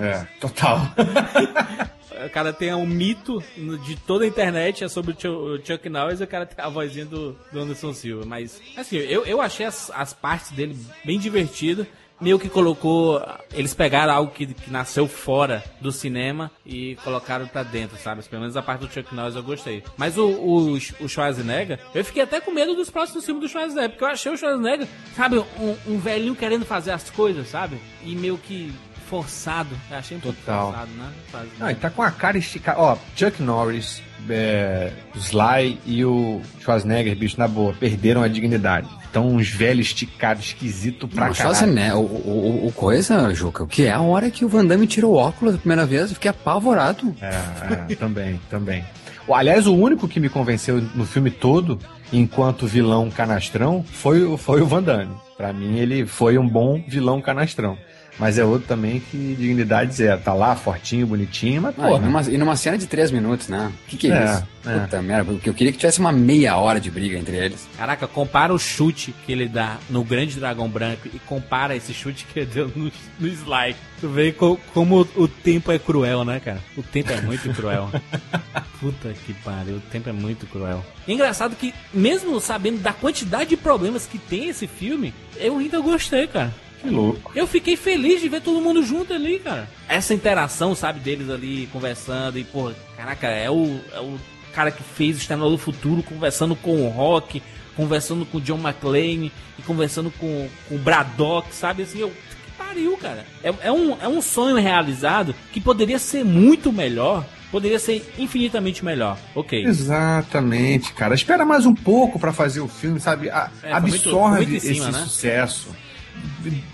[0.00, 0.80] É, total.
[2.24, 3.42] O cara tem um mito
[3.84, 6.64] de toda a internet é sobre o Chu- o Chuck Norris e o cara tem
[6.64, 8.24] a vozinha do, do Anderson Silva.
[8.24, 11.86] Mas, assim, eu, eu achei as, as partes dele bem divertidas.
[12.18, 13.20] Meio que colocou.
[13.52, 18.22] Eles pegaram algo que, que nasceu fora do cinema e colocaram pra dentro, sabe?
[18.22, 19.82] Pelo menos a parte do Chuck Norris eu gostei.
[19.98, 23.90] Mas o, o, o Schwarzenegger, eu fiquei até com medo dos próximos filmes do Schwarzenegger,
[23.90, 27.76] porque eu achei o Schwarzenegger, sabe, um, um velhinho querendo fazer as coisas, sabe?
[28.02, 28.72] E meio que
[29.08, 29.70] forçado.
[29.90, 30.66] Eu achei um pouco Total.
[30.68, 31.08] forçado, né?
[31.32, 32.78] Fazer- Não, ele tá com a cara esticada.
[32.80, 38.88] Ó, Chuck Norris, é, Sly e o Schwarzenegger, bicho, na boa, perderam a dignidade.
[39.10, 41.96] Então, uns velhos esticados, esquisito pra caralho.
[41.96, 44.86] O, o, o- o coisa, Juca, o que é a hora que o Van Damme
[44.86, 47.14] tirou o óculos a primeira vez, eu fiquei apavorado.
[47.22, 48.84] É, é, também, também.
[49.26, 51.78] O- Aliás, o único que me convenceu no filme todo,
[52.12, 55.14] enquanto vilão canastrão, foi, o- foi o Van Damme.
[55.36, 57.76] Pra mim, ele foi um bom vilão canastrão.
[58.18, 60.20] Mas é outro também que dignidade zero.
[60.22, 63.70] Tá lá, fortinho, bonitinho, mas Ah, e, numa, e numa cena de três minutos, né?
[63.84, 64.46] O que, que é, É, isso?
[64.66, 64.78] é.
[64.80, 67.68] Puta merda, porque eu queria que tivesse uma meia hora de briga entre eles.
[67.76, 72.24] Caraca, compara o chute que ele dá no Grande Dragão Branco e compara esse chute
[72.32, 73.76] que ele deu no, no Sly.
[74.00, 76.60] Tu vê co- como o, o tempo é cruel, né, cara?
[76.76, 77.90] O tempo é muito cruel.
[78.80, 80.84] Puta que pariu, o tempo é muito cruel.
[81.06, 85.80] E engraçado que, mesmo sabendo da quantidade de problemas que tem esse filme, eu ainda
[85.80, 86.52] gostei, cara.
[86.80, 87.32] Que louco.
[87.34, 89.68] Eu fiquei feliz de ver todo mundo junto ali, cara.
[89.88, 94.18] Essa interação, sabe, deles ali conversando e, pô, caraca, é o, é o
[94.54, 97.42] cara que fez o Exterminador do Futuro conversando com o Rock,
[97.76, 102.08] conversando com o John McClane e conversando com, com o Braddock, sabe, assim, eu...
[102.10, 103.26] Que pariu, cara.
[103.42, 108.84] É, é, um, é um sonho realizado que poderia ser muito melhor, poderia ser infinitamente
[108.84, 109.18] melhor.
[109.34, 109.62] Ok.
[109.64, 111.14] Exatamente, cara.
[111.14, 113.28] Espera mais um pouco pra fazer o filme, sabe?
[113.30, 115.04] A- É, muito- absorve muito cima, esse né?
[115.04, 115.68] sucesso.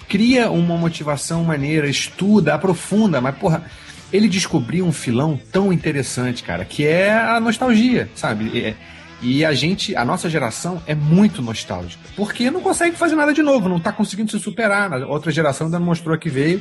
[0.08, 3.64] Cria uma motivação maneira, estuda, aprofunda, mas porra,
[4.12, 8.58] ele descobriu um filão tão interessante, cara, que é a nostalgia, sabe?
[8.58, 8.74] É-
[9.24, 13.40] e a gente, a nossa geração é muito nostálgica, porque não consegue fazer nada de
[13.40, 14.92] novo, não tá conseguindo se superar.
[14.92, 16.60] A outra geração ainda não mostrou que veio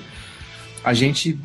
[0.84, 1.40] a gente,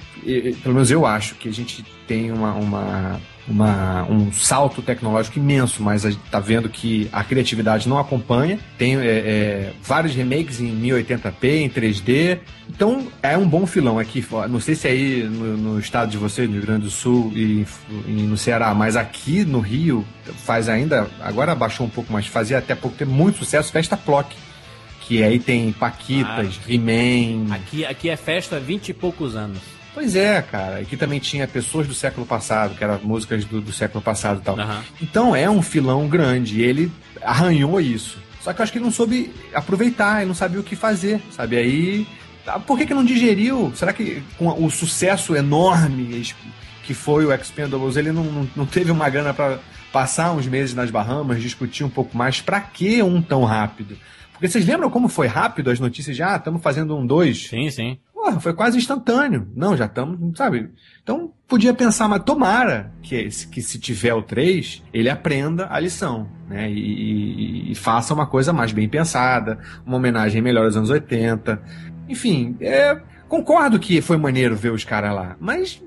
[0.63, 5.83] pelo menos eu acho, que a gente tem uma, uma, uma- um salto tecnológico imenso,
[5.83, 8.59] mas a gente tá vendo que a criatividade não acompanha.
[8.77, 12.39] Tem eh, eh, vários remakes em 1080p, em 3D.
[12.69, 14.25] Então é um bom filão aqui.
[14.51, 17.33] Não sei se é aí no, no estado de vocês, no Rio Grande do Sul
[17.35, 17.65] e,
[18.07, 20.05] e no Ceará, mas aqui no Rio
[20.45, 24.35] faz ainda, agora baixou um pouco, mas fazia até pouco tempo muito sucesso Festa Plock.
[25.03, 29.61] Que aí tem Paquitas, He-Man, Aqui, aqui é festa há 20 e poucos anos.
[29.97, 30.81] Pois é, cara.
[30.81, 34.45] Aqui também tinha pessoas do século passado, que eram músicas do, do século passado e
[34.45, 34.61] tal.
[34.61, 34.85] Aham.
[35.01, 36.61] Então é um filão grande.
[36.61, 38.19] E ele arranhou isso.
[38.43, 41.23] Só que eu acho que ele não soube aproveitar, ele não sabia o que fazer,
[41.31, 41.57] sabe?
[41.57, 42.07] Aí.
[42.47, 43.73] ah, Por que, que não digeriu?
[43.75, 46.23] Será que com o sucesso enorme
[46.85, 49.59] que foi o Expendables, ele não, não, não teve uma grana pra
[49.91, 52.43] passar uns meses nas Bahamas, discutir um pouco mais?
[52.43, 53.97] Pra que um tão rápido?
[54.31, 57.47] Porque vocês lembram como foi rápido as notícias de, ah, estamos fazendo um dois?
[57.49, 57.99] Sim, sim.
[58.27, 59.47] Porra, foi quase instantâneo.
[59.55, 60.69] Não, já estamos, sabe?
[61.01, 66.29] Então, podia pensar, mas tomara que, que se tiver o 3, ele aprenda a lição,
[66.49, 66.69] né?
[66.69, 66.75] E,
[67.69, 71.63] e- e faça uma coisa mais bem pensada, uma homenagem melhor aos anos 80.
[72.09, 75.81] Enfim, é, concordo que foi maneiro ver os caras lá, mas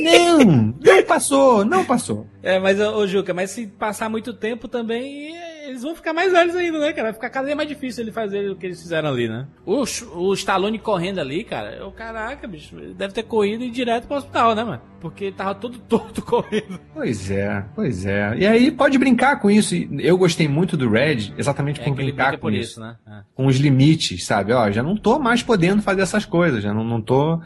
[0.00, 0.38] não,
[0.84, 2.28] não passou, não passou.
[2.42, 5.34] É, mas, ô, Juca, mas se passar muito tempo também,
[5.66, 7.04] eles vão ficar mais velhos ainda, né, cara?
[7.08, 9.46] Vai ficar cada vez mais difícil ele fazer o que eles fizeram ali, né?
[9.64, 9.82] O,
[10.16, 14.06] o Stallone correndo ali, cara, eu, caraca, bicho, ele deve ter corrido e ir direto
[14.06, 14.82] pro hospital, né, mano?
[15.00, 16.78] Porque ele tava todo torto correndo.
[16.94, 18.36] Pois é, pois é.
[18.38, 19.74] E aí pode brincar com isso.
[19.98, 22.72] Eu gostei muito do Red, exatamente É por brincar brinca com por isso.
[22.72, 22.96] isso, né?
[23.06, 23.20] É.
[23.34, 24.52] com os limites, sabe?
[24.52, 27.40] Ó, já não tô mais podendo fazer essas coisas, já não, não tô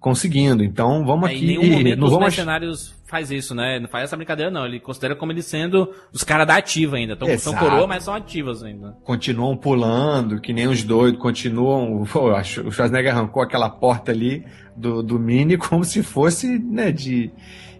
[0.00, 0.62] conseguindo.
[0.62, 1.46] Então vamos É, em aqui.
[1.46, 3.80] nenhum momento não os vamos mercenários faz isso, né?
[3.80, 4.64] Não faz essa brincadeira, não.
[4.64, 7.14] Ele considera como eles sendo os caras da ativa ainda.
[7.14, 8.94] Então, são coroa, mas são ativas ainda.
[9.02, 12.04] Continuam pulando, que nem os doidos, continuam.
[12.12, 14.44] Pô, o Schwarzenegger arrancou aquela porta ali
[14.76, 17.30] do, do Mini como se fosse, né, de,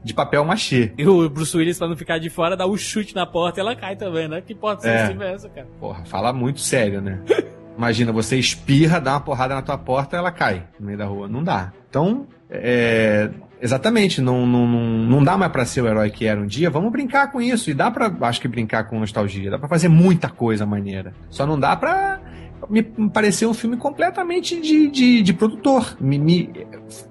[0.03, 0.93] de papel machê.
[0.97, 3.63] E o Bruce Willis, pra não ficar de fora, dá um chute na porta e
[3.63, 4.41] ela cai também, né?
[4.41, 5.15] Que porta É.
[5.21, 5.33] é.
[5.35, 5.69] essa, cara?
[5.79, 7.21] Porra, fala muito sério, né?
[7.77, 11.29] Imagina, você espirra, dá uma porrada na tua porta ela cai no meio da rua.
[11.29, 11.73] Não dá.
[11.89, 16.41] Então, é, exatamente, não, não, não, não dá mais pra ser o herói que era
[16.41, 16.71] um dia.
[16.71, 17.71] Vamos brincar com isso.
[17.71, 19.51] E dá pra, acho que, brincar com nostalgia.
[19.51, 21.13] Dá pra fazer muita coisa maneira.
[21.31, 22.21] Só não dá pra
[22.69, 25.97] me parecer um filme completamente de, de, de produtor.
[26.01, 26.51] Me, me-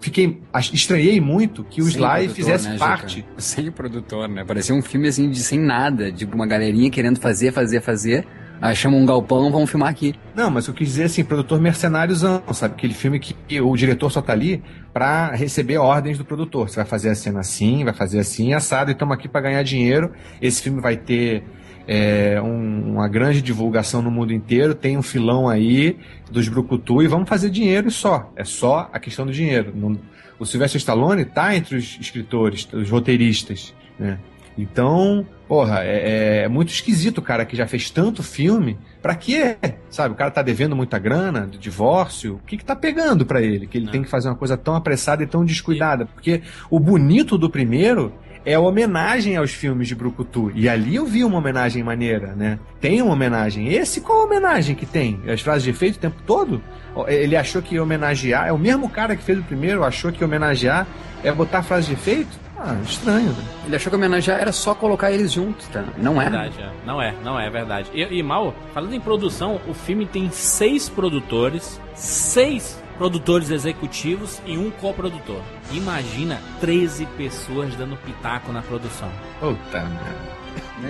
[0.01, 0.41] fiquei,
[0.73, 2.85] estranhei muito que o Sly fizesse né, Juca?
[2.85, 3.25] parte.
[3.37, 4.43] Sem produtor, né?
[4.43, 8.27] Parecia um filme assim de sem nada, tipo uma galerinha querendo fazer, fazer, fazer.
[8.61, 10.15] Aí um galpão, vamos filmar aqui.
[10.35, 12.73] Não, mas eu quis dizer assim, produtor mercenáriozão, sabe?
[12.75, 16.69] Aquele filme que o diretor só tá ali pra receber ordens do produtor.
[16.69, 19.61] Você vai fazer a cena assim, vai fazer assim, assado, e estamos aqui pra ganhar
[19.63, 20.11] dinheiro.
[20.41, 21.43] Esse filme vai ter
[21.89, 25.97] é, um- uma grande divulgação no mundo inteiro, tem um filão aí
[26.29, 28.29] dos Brucutu e vamos fazer dinheiro e só.
[28.35, 29.71] É só a questão do dinheiro.
[29.73, 29.97] Não-
[30.37, 34.19] o Sylvester Stallone tá entre os escritores, os roteiristas, né?
[34.57, 38.77] Então, porra, é, é muito esquisito o cara que já fez tanto filme.
[39.01, 39.57] Pra quê?
[39.89, 42.35] Sabe, o cara tá devendo muita grana, do divórcio.
[42.35, 43.67] O que que tá pegando pra ele?
[43.67, 43.91] Que ele Não.
[43.91, 46.05] tem que fazer uma coisa tão apressada e tão descuidada.
[46.05, 48.11] Porque o bonito do primeiro
[48.43, 50.51] é a homenagem aos filmes de Brucutu.
[50.55, 52.57] E ali eu vi uma homenagem maneira, né?
[52.79, 53.67] Tem uma homenagem.
[53.73, 55.19] Esse qual a homenagem que tem?
[55.27, 56.61] As frases de efeito o tempo todo?
[57.07, 58.47] Ele achou que ia homenagear.
[58.47, 60.87] É o mesmo cara que fez o primeiro, achou que homenagear
[61.23, 62.47] é botar frase de efeito?
[62.59, 63.43] Ah, estranho, né?
[63.67, 65.83] Ele achou que homenagear era só colocar eles juntos, tá?
[65.97, 66.29] Não é.
[66.29, 66.71] Verdade, é.
[66.85, 67.89] Não é, não é verdade.
[67.93, 74.57] E, e mal, falando em produção, o filme tem seis produtores, seis produtores executivos e
[74.57, 75.39] um coprodutor.
[75.71, 79.09] Imagina 13 pessoas dando pitaco na produção.
[79.39, 80.37] Puta merda.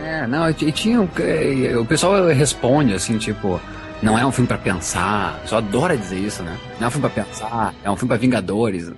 [0.05, 1.01] É, não, e tinha.
[1.01, 1.09] o-
[1.81, 3.59] O pessoal responde assim, tipo.
[4.01, 5.39] Não é um filme pra pensar.
[5.45, 6.57] Só adora dizer isso, né?
[6.79, 8.91] Não é um filme pra pensar, é um filme pra Vingadores.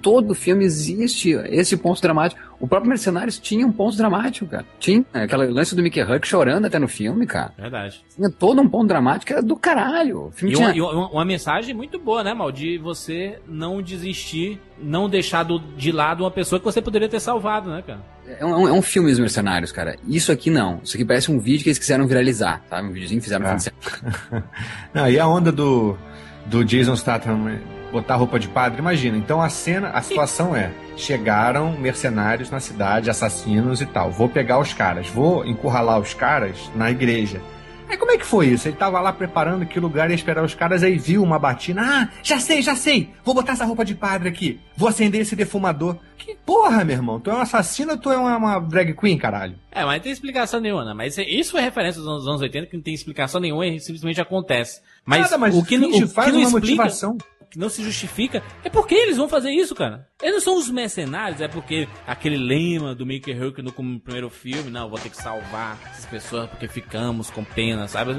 [0.00, 2.40] Todo filme existe esse ponto dramático.
[2.58, 4.64] O próprio Mercenários tinha um ponto dramático, cara.
[4.78, 7.52] Tinha aquele lance do Mickey Huck chorando até no filme, cara.
[7.58, 8.02] Verdade.
[8.14, 10.28] Tinha todo um ponto dramático era do caralho.
[10.28, 10.68] O filme E tinha...
[10.68, 12.50] uma, e uma- uma mensagem muito boa, né, Mal?
[12.50, 17.20] De você não desistir, não deixar do- de lado uma pessoa que você poderia ter
[17.20, 18.00] salvado, né, cara?
[18.26, 19.96] É um, é um filme dos mercenários, cara.
[20.08, 20.80] Isso aqui não.
[20.82, 22.88] Isso aqui parece um vídeo que eles quiseram viralizar, sabe?
[22.88, 23.52] Um videozinho que fizeram no É.
[23.52, 24.44] fim de semana.
[24.94, 25.96] Não, e a onda do,
[26.46, 27.58] do Jason Statham eh,
[27.90, 29.16] botar roupa de padre, imagina.
[29.16, 34.10] Então a cena, a situação é: chegaram mercenários na cidade, assassinos e tal.
[34.10, 37.40] Vou pegar os caras, vou encurralar os caras na igreja.
[37.88, 38.66] Aí como é que foi isso?
[38.68, 41.82] Ele tava lá preparando que lugar ia esperar os caras, aí viu uma batina.
[41.84, 43.10] Ah, já sei, já sei.
[43.24, 44.60] Vou botar essa roupa de padre aqui.
[44.76, 45.96] Vou acender esse defumador.
[46.18, 47.20] Que porra, meu irmão?
[47.20, 49.54] Tu é um assassino ou tu é uma, uma drag queen, caralho?
[49.70, 50.92] É, mas não tem explicação nenhuma, né?
[50.94, 53.78] Mas isso foi referência dos anos, dos anos 80, que não tem explicação nenhuma e
[53.78, 54.80] simplesmente acontece.
[55.04, 57.16] Mas, Nada, mas o que, não- o que faz não uma explica, motivação.
[57.56, 60.06] Que não se justifica, é porque eles vão fazer isso, cara.
[60.22, 64.70] Eles não são os mercenários, é porque aquele lema do Mickey Rourke no primeiro filme,
[64.70, 68.14] não, vou ter que salvar essas pessoas porque ficamos com pena, sabe?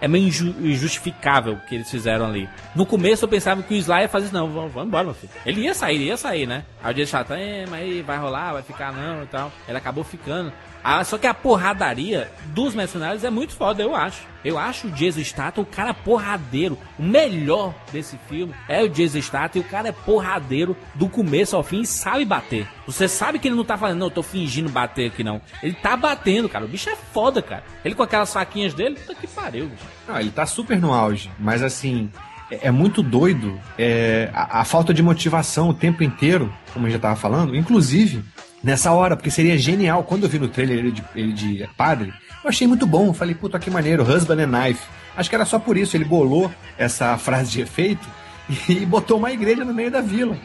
[0.00, 2.48] É meio inju- injustificável o que eles fizeram ali.
[2.74, 5.14] No começo eu pensava que o Sly ia fazer isso, não, vamos, vamos embora, meu
[5.14, 5.32] filho.
[5.44, 6.64] Ele ia sair, ia sair, né?
[6.82, 9.52] Aí o dia chato, é, mas aí vai rolar, vai ficar não e tal.
[9.68, 10.52] Ele acabou ficando.
[10.82, 14.28] Ah, só que a porradaria dos mercenários é muito foda, eu acho.
[14.42, 16.78] Eu acho o Jason Statham o cara porradeiro.
[16.98, 21.54] O melhor desse filme é o Jason Statham e o cara é porradeiro do começo
[21.54, 22.66] ao fim e sabe bater.
[22.86, 25.40] Você sabe que ele não tá falando, não, eu tô fingindo bater aqui não.
[25.62, 26.64] Ele tá batendo, cara.
[26.64, 27.64] O bicho é foda, cara.
[27.84, 29.84] Ele com aquelas faquinhas dele, puta que pariu, bicho.
[30.08, 32.10] Não, ele tá super no auge, mas assim,
[32.50, 36.90] é, é muito doido é, a, a falta de motivação o tempo inteiro, como eu
[36.90, 38.24] já tava falando, inclusive
[38.62, 40.04] nessa hora, porque seria genial.
[40.04, 43.06] Quando eu vi no trailer ele de, ele de padre, eu achei muito bom.
[43.08, 44.82] Eu falei, puta que maneiro, husband and knife.
[45.16, 48.06] Acho que era só por isso, ele bolou essa frase de efeito
[48.68, 50.36] e botou uma igreja no meio da vila.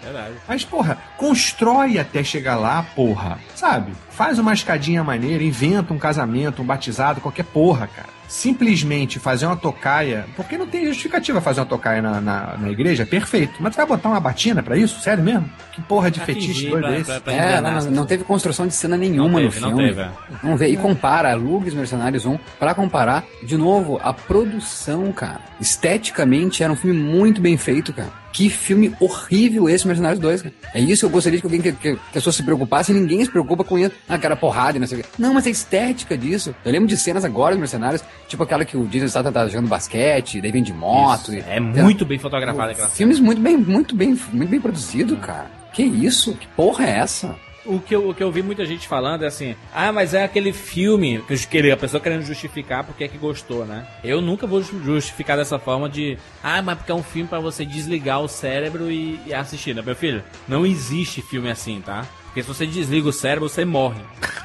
[0.47, 3.39] Mas, porra, constrói até chegar lá, porra.
[3.55, 3.91] Sabe?
[4.09, 8.14] Faz uma escadinha maneira, inventa um casamento, um batizado, qualquer porra, cara.
[8.27, 10.25] Simplesmente fazer uma tocaia.
[10.35, 13.53] Porque não tem justificativa fazer uma tocaia na, na, na igreja, perfeito.
[13.59, 14.99] Mas tu vai botar uma batina pra isso?
[14.99, 15.49] Sério mesmo?
[15.71, 17.11] Que porra de Pra fetiche doido é esse?
[17.27, 19.87] É, não, teve construção de cena nenhuma Não no teve, não filme.
[19.89, 20.09] teve, é.
[20.41, 20.67] Vamos ver.
[20.69, 25.41] E compara Lugs Mercenários 1 pra comparar, de novo, a produção, cara.
[25.59, 28.24] Esteticamente era um filme muito bem feito, cara.
[28.35, 30.53] Que filme horrível esse Mercenários 2, cara.
[30.73, 32.95] É isso que eu gostaria que alguém que, que, que a pessoa se preocupasse e
[32.95, 33.91] ninguém se preocupa com isso.
[34.09, 35.09] Ah, cara, porrada e não sei o quê.
[35.17, 36.53] Não, mas a estética disso.
[36.65, 39.69] Eu lembro de cenas agora dos Mercenários, tipo aquela que o Jason Statham tá jogando
[39.69, 41.33] basquete, daí vem de moto.
[41.33, 42.89] e- É muito bem fotografada aquela.
[42.89, 45.49] Filmes muito bem, muito bem, muito bem produzido, cara.
[45.71, 46.33] Que isso?
[46.33, 47.35] Que porra é essa?
[47.65, 50.23] O que, eu, o que eu vi muita gente falando é assim: ah, mas é
[50.23, 53.85] aquele filme que a pessoa querendo justificar porque é que gostou, né?
[54.03, 57.65] Eu nunca vou justificar dessa forma de, ah, mas porque é um filme para você
[57.65, 60.23] desligar o cérebro e, e assistir, né, meu filho?
[60.47, 62.05] Não existe filme assim, tá?
[62.25, 64.01] Porque se você desliga o cérebro, você morre.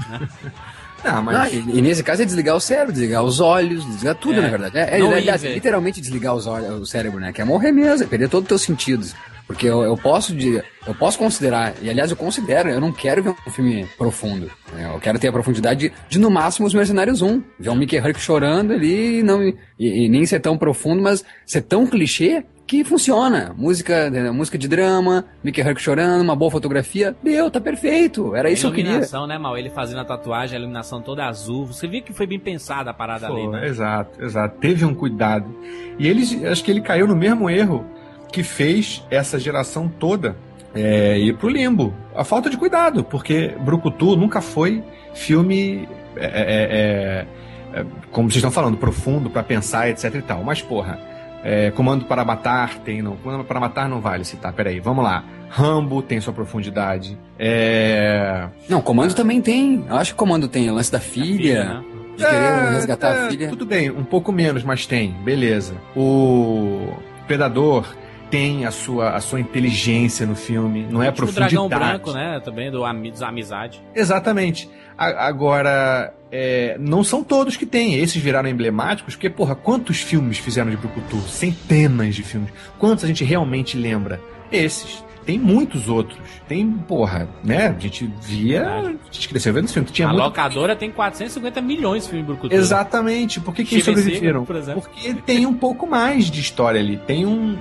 [0.09, 0.29] Né?
[1.03, 1.35] Não, mas...
[1.35, 4.43] Não, e, e, nesse caso é desligar o cérebro, desligar os olhos, desligar tudo, é,
[4.43, 4.79] na verdade.
[4.79, 7.33] É, é aliás, literalmente desligar os olhos, o cérebro, né?
[7.33, 9.15] Que é morrer mesmo, é perder todos os teus sentidos.
[9.51, 13.21] Porque eu, eu, posso de, eu posso considerar, e aliás eu considero, eu não quero
[13.21, 14.49] ver um filme profundo.
[14.73, 14.89] Né?
[14.95, 17.43] Eu quero ter a profundidade de, de no máximo, os Mercenários 1.
[17.59, 21.25] Ver um Mickey Rourke chorando ali e, não, e, e nem ser tão profundo, mas
[21.45, 23.53] ser tão clichê que funciona.
[23.59, 27.17] Música, né, música de drama, Mickey Rourke chorando, uma boa fotografia.
[27.21, 28.37] Deu, tá perfeito.
[28.37, 28.91] Era isso que eu queria.
[28.91, 29.59] A iluminação, né, Mal?
[29.59, 31.67] Ele fazendo a tatuagem, a iluminação toda azul.
[31.67, 33.67] Você viu que foi bem pensada a parada foi, ali, né?
[33.67, 34.61] Exato, exato.
[34.61, 35.53] Teve um cuidado.
[35.99, 37.85] E ele, acho que ele caiu no mesmo erro
[38.31, 40.37] que fez essa geração toda
[40.75, 41.95] é, ir pro limbo.
[42.15, 44.83] A falta de cuidado, porque Brucutu nunca foi
[45.15, 45.89] filme.
[46.17, 47.27] É, é,
[47.75, 50.43] é, é como vocês estão falando, profundo para pensar, etc e tal.
[50.43, 50.99] Mas, porra,
[51.43, 53.03] é, Comando para Matar tem.
[53.03, 55.25] Não, Comando para Matar não vale citar, peraí, vamos lá.
[55.49, 57.19] Rambo tem sua profundidade.
[57.37, 58.47] É...
[58.69, 59.85] Não, Comando também tem.
[59.89, 61.37] Eu acho que Comando tem o lance da filha.
[61.37, 61.85] filha né?
[62.17, 63.49] De querer resgatar a filha.
[63.49, 65.75] Tudo bem, um pouco menos, mas tem, beleza.
[65.97, 66.93] O
[67.27, 67.87] Predador
[68.31, 71.59] tem a sua, a sua inteligência no filme, não é tipo profundidade.
[71.59, 72.41] O Dragão Branco, né?
[72.41, 73.83] Também do dos Amizade.
[73.95, 74.71] Exatamente.
[74.97, 77.95] A, agora, é, não são todos que têm.
[77.95, 81.21] Esses viraram emblemáticos, porque, porra, quantos filmes fizeram de Brucutu?
[81.23, 82.53] Centenas de filmes.
[82.79, 84.21] Quantos a gente realmente lembra?
[84.53, 85.05] Esses.
[85.27, 86.19] Tem muitos outros.
[86.49, 87.69] Tem, porra, né?
[87.69, 88.69] A gente via.
[88.69, 89.89] A gente cresceu vendo esse filme.
[89.91, 92.55] Tinha a locadora tem 450 milhões de filmes Brucutu.
[92.55, 93.39] Exatamente.
[93.41, 94.45] Por que, que eles sobreviveram?
[94.45, 96.97] Por Porque tem um pouco mais de história ali.
[96.97, 97.59] Tem um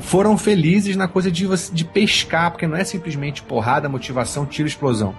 [0.00, 5.14] foram felizes na coisa de, de pescar, porque não é simplesmente porrada, motivação, tiro, explosão.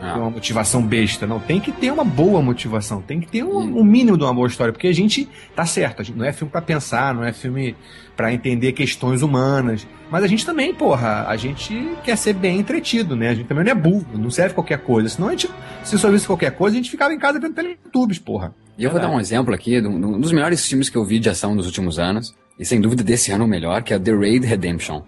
[0.00, 0.18] Ah.
[0.18, 1.26] Uma motivação besta.
[1.26, 4.34] Não, tem que ter uma boa motivação, tem que ter um, um mínimo de uma
[4.34, 7.24] boa história, porque a gente tá certo, a gente, não é filme para pensar, não
[7.24, 7.74] é filme
[8.16, 9.86] para entender questões humanas.
[10.10, 13.30] Mas a gente também, porra, a gente quer ser bem entretido, né?
[13.30, 15.08] A gente também não é burro, não serve qualquer coisa.
[15.08, 15.48] Senão a gente,
[15.82, 18.54] se só visse qualquer coisa, a gente ficava em casa vendo teletubes, porra.
[18.76, 21.30] E eu vou dar um exemplo aqui um dos melhores filmes que eu vi de
[21.30, 24.46] ação nos últimos anos e sem dúvida desse ano o melhor, que é The Raid
[24.46, 25.02] Redemption.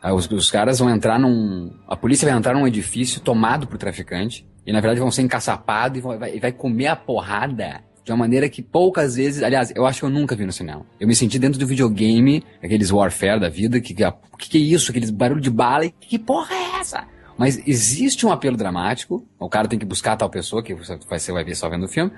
[0.00, 1.72] Ah, os, os, caras vão entrar num.
[1.86, 4.46] A polícia vai entrar num edifício tomado por traficante.
[4.66, 8.48] E na verdade vão ser encaçapados e vai, vai comer a porrada de uma maneira
[8.48, 9.42] que poucas vezes.
[9.42, 10.84] Aliás, eu acho que eu nunca vi no cinema.
[10.98, 14.04] Eu me senti dentro do videogame, aqueles Warfare da vida, que que,
[14.38, 14.90] que é isso?
[14.90, 15.84] Aqueles barulho de bala.
[15.84, 17.06] E que porra é essa?
[17.38, 19.26] Mas existe um apelo dramático.
[19.38, 21.84] O cara tem que buscar tal pessoa, que você vai, você vai ver só vendo
[21.84, 22.12] o filme.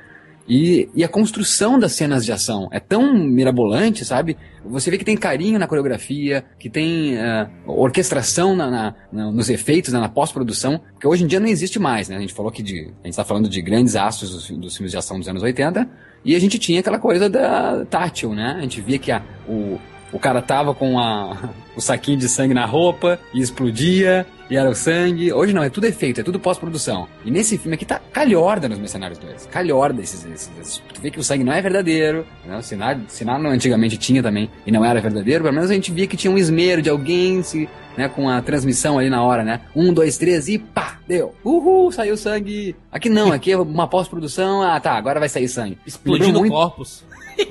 [0.48, 4.36] E, e a construção das cenas de ação é tão mirabolante, sabe?
[4.64, 9.48] Você vê que tem carinho na coreografia, que tem uh, orquestração na, na, na, nos
[9.48, 12.16] efeitos, né, na pós-produção, que hoje em dia não existe mais, né?
[12.16, 14.92] A gente falou que de, a gente tá falando de grandes astros dos, dos filmes
[14.92, 15.88] de ação dos anos 80,
[16.24, 18.54] e a gente tinha aquela coisa da tátil, né?
[18.58, 19.78] A gente via que a, o,
[20.14, 21.36] o cara tava com a,
[21.76, 25.32] o saquinho de sangue na roupa e explodia, e era o sangue.
[25.32, 27.08] Hoje não, é tudo efeito, é tudo pós-produção.
[27.24, 29.46] E nesse filme aqui tá calhorda nos Mercenários 2.
[29.46, 30.82] Calhorda esses, esses, esses.
[30.92, 32.24] Tu vê que o sangue não é verdadeiro.
[32.44, 32.56] Né?
[32.56, 35.42] O sinal, sinal antigamente tinha também e não era verdadeiro.
[35.42, 38.40] Pelo menos a gente via que tinha um esmero de alguém se, né, com a
[38.40, 39.62] transmissão ali na hora, né?
[39.74, 41.34] Um, dois, três e pá, deu.
[41.42, 42.76] Uhul, saiu sangue.
[42.92, 44.62] Aqui não, aqui é uma pós-produção.
[44.62, 45.76] Ah, tá, agora vai sair sangue.
[45.84, 47.02] Explodindo corpos.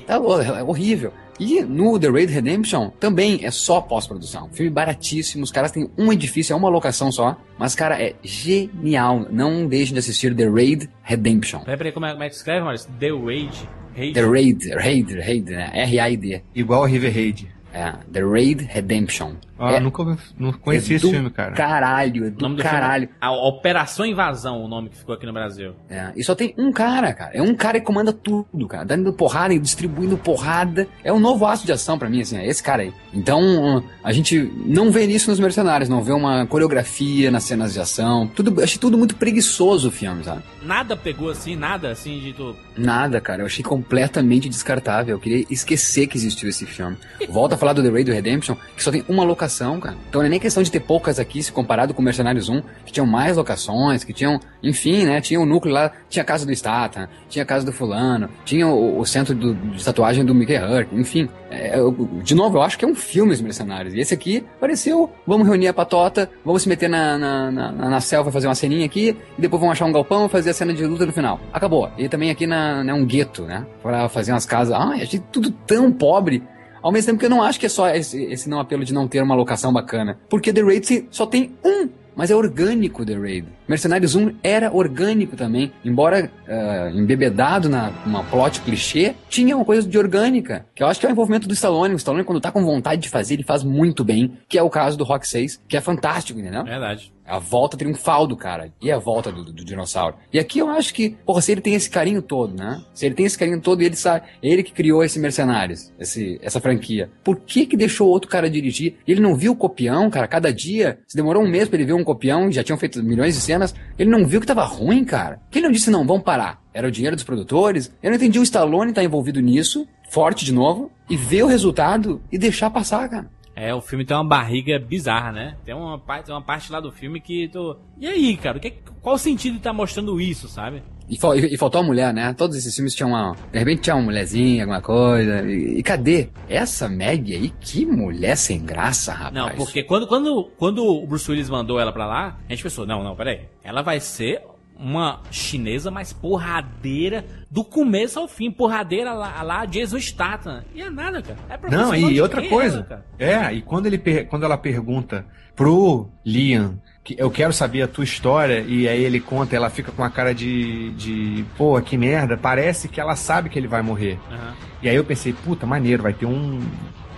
[0.07, 1.11] Tá, é horrível.
[1.39, 4.49] E no The Raid Redemption também é só pós-produção.
[4.51, 9.25] Filme baratíssimo, os caras têm um edifício, é uma locação só, mas, cara, é genial.
[9.31, 11.59] Não deixem de assistir The Raid Redemption.
[11.61, 12.89] Peraí, peraí, como é, como é que escreve, Maurício?
[12.99, 13.69] The Raid?
[13.95, 14.13] Raid?
[14.13, 15.71] The Raid, Raid, Raid, né?
[15.73, 16.43] R-A-I-D.
[16.55, 17.47] Igual River Raid.
[17.73, 19.33] É, The Raid Redemption.
[19.57, 20.03] Ah, é, nunca
[20.37, 21.51] não conheci é esse filme, cara.
[21.51, 23.07] Caralho, é do, do caralho.
[23.07, 25.73] Filme, a Operação Invasão, o nome que ficou aqui no Brasil.
[25.89, 27.31] É, e só tem um cara, cara.
[27.33, 28.83] É um cara que comanda tudo, cara.
[28.83, 30.87] Dando porrada e distribuindo porrada.
[31.03, 32.93] É um novo aço de ação para mim, assim, é esse cara aí.
[33.13, 37.79] Então, a gente não vê isso nos Mercenários, não vê uma coreografia nas cenas de
[37.79, 38.27] ação.
[38.27, 40.41] Tudo, achei tudo muito preguiçoso o filme, sabe?
[40.63, 42.55] Nada pegou assim, nada assim de tu...
[42.75, 43.43] Nada, cara.
[43.43, 45.15] Eu achei completamente descartável.
[45.15, 46.97] Eu queria esquecer que existiu esse filme.
[47.29, 49.42] Volta a falar do The Raid Redemption, que só tem uma locação,
[49.79, 49.95] cara.
[50.09, 52.91] Então não é nem questão de ter poucas aqui, se comparado com Mercenários 1, que
[52.91, 55.21] tinham mais locações, que tinham, enfim, né?
[55.21, 58.29] Tinha o um núcleo lá, tinha a casa do Stata, tinha a casa do fulano,
[58.45, 61.29] tinha o, o centro do, de tatuagem do Mickey Hurk, enfim.
[61.49, 61.91] É, eu,
[62.23, 63.93] de novo, eu acho que é um filme os Mercenários.
[63.93, 68.01] E esse aqui pareceu, vamos reunir a patota, vamos se meter na, na, na, na
[68.01, 70.73] selva fazer uma ceninha aqui, e depois vamos achar um galpão e fazer a cena
[70.73, 71.39] de luta no final.
[71.51, 71.91] Acabou.
[71.97, 73.65] E também aqui na, né, um gueto, né?
[73.81, 74.73] Pra fazer umas casas.
[74.73, 76.41] Ah, achei tudo tão pobre
[76.83, 78.93] ao mesmo tempo que eu não acho que é só esse, esse não apelo de
[78.93, 80.19] não ter uma locação bacana.
[80.29, 83.47] Porque The Raid só tem um mas é orgânico The Raid.
[83.67, 89.87] Mercenários 1 era orgânico também, embora uh, embebedado na uma plot clichê, tinha uma coisa
[89.87, 91.93] de orgânica, que eu acho que é o envolvimento do Stallone.
[91.93, 94.69] O Stallone, quando tá com vontade de fazer, ele faz muito bem, que é o
[94.69, 96.63] caso do Rock 6, que é fantástico, entendeu?
[96.63, 97.11] Verdade.
[97.25, 98.73] A volta triunfal do cara.
[98.81, 100.15] E a volta do, do, do, dinossauro.
[100.31, 102.83] E aqui eu acho que, porra, se ele tem esse carinho todo, né?
[102.93, 106.39] Se ele tem esse carinho todo e ele sabe, ele que criou esse Mercenários, esse,
[106.41, 107.09] essa franquia.
[107.23, 108.95] Por que que deixou outro cara dirigir?
[109.07, 110.99] Ele não viu o copião, cara, cada dia.
[111.07, 113.73] Se demorou um mês pra ele ver um copião, já tinham feito milhões de cenas.
[113.97, 115.41] Ele não viu que tava ruim, cara.
[115.49, 116.61] Que ele não disse, não, vamos parar.
[116.73, 117.91] Era o dinheiro dos produtores.
[118.01, 122.21] Eu não entendi o Stallone tá envolvido nisso, forte de novo, e ver o resultado
[122.31, 123.29] e deixar passar, cara.
[123.55, 125.57] É, o filme tem uma barriga bizarra, né?
[125.63, 127.77] Tem uma parte, uma parte lá do filme que tu.
[127.99, 128.59] E aí, cara?
[128.59, 130.81] Que, qual o sentido de estar tá mostrando isso, sabe?
[131.09, 132.33] E, e, e, faltou a mulher, né?
[132.33, 133.35] Todos esses filmes tinham uma.
[133.51, 135.41] De repente tinha uma mulherzinha, alguma coisa.
[135.43, 136.29] E, e, cadê?
[136.49, 139.33] Essa Meg aí, que mulher sem graça, rapaz.
[139.33, 142.85] Não, porque quando, quando, quando o Bruce Willis mandou ela pra lá, a gente pensou,
[142.85, 143.41] não, não, peraí.
[143.63, 144.41] Ela vai ser
[144.83, 148.51] uma chinesa mais porradeira do começo ao fim.
[148.51, 150.63] Porradeira lá, lá Jason Statham.
[150.75, 151.37] E é nada, cara.
[151.49, 153.03] É Não, e outra coisa.
[153.17, 155.25] Ela, é, e quando, ele quando ela pergunta
[155.55, 159.91] pro Liam que eu quero saber a tua história, e aí ele conta, ela fica
[159.91, 163.81] com a cara de, de pô, que merda, parece que ela sabe que ele vai
[163.81, 164.17] morrer.
[164.31, 164.53] Uhum.
[164.81, 166.61] E aí eu pensei, puta, maneiro, vai ter um.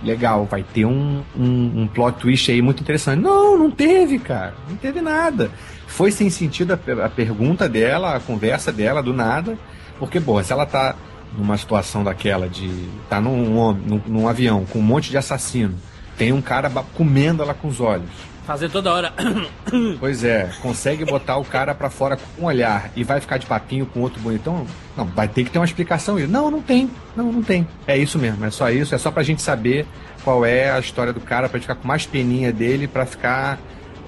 [0.02, 3.20] Legal, vai ter um, um, um plot twist aí muito interessante.
[3.20, 4.54] Não, não teve, cara.
[4.68, 5.50] Não teve nada.
[5.86, 9.58] Foi sem sentido a, a pergunta dela, a conversa dela, do nada.
[9.98, 10.94] Porque, boa, se ela tá
[11.36, 15.74] numa situação daquela de tá num, num, num, avião com um monte de assassino,
[16.16, 18.10] tem um cara comendo ela com os olhos.
[18.46, 19.12] Fazer toda hora.
[19.98, 23.46] Pois é, consegue botar o cara para fora com um olhar e vai ficar de
[23.46, 24.66] papinho com outro bonitão?
[24.96, 26.18] Não, vai ter que ter uma explicação.
[26.20, 26.90] Não, não tem.
[27.16, 27.66] Não, não tem.
[27.86, 29.86] É isso mesmo, é só isso, é só pra gente saber
[30.22, 33.58] qual é a história do cara, pra gente ficar com mais peninha dele, para ficar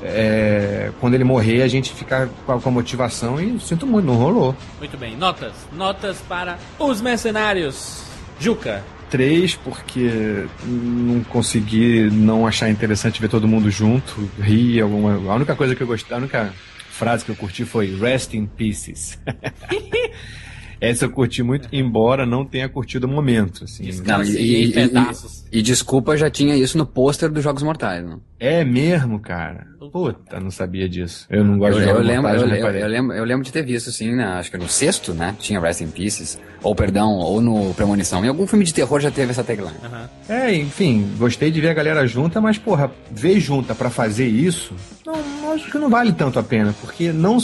[0.03, 4.07] é, quando ele morrer, a gente fica com a, com a, motivação e sinto muito,
[4.07, 4.55] não rolou.
[4.79, 5.53] Muito bem, notas.
[5.73, 8.05] Notas para os mercenários.
[8.39, 8.85] Juca.
[9.11, 14.81] Três, porque não consegui não achar interessante ver todo mundo junto, rir.
[14.81, 16.53] Alguma, a única coisa que eu gostei, a única
[16.91, 19.19] frase que eu curti foi Rest in Pieces.
[20.81, 23.65] Essa eu curti muito, embora não tenha curtido o momento.
[23.65, 23.91] Assim.
[24.05, 28.21] Não, e, e, e, e, desculpa, já tinha isso no pôster dos Jogos Mortais, não?
[28.39, 29.67] É mesmo, cara?
[29.93, 31.27] Puta, não sabia disso.
[31.29, 32.43] Eu não gosto eu, de Jogos eu lembro, Mortais.
[32.43, 34.25] Eu, eu, eu, lembro, eu lembro de ter visto, sim, né?
[34.25, 35.35] acho que no sexto, né?
[35.39, 36.39] Tinha Rest in Pieces.
[36.63, 38.25] Ou, perdão, ou no Premonição.
[38.25, 39.73] Em algum filme de terror já teve essa tagline.
[39.83, 40.35] Uhum.
[40.35, 44.75] É, enfim, gostei de ver a galera junta, mas, porra, ver junta para fazer isso,
[45.05, 46.75] não, acho que não vale tanto a pena.
[46.81, 47.39] Porque não,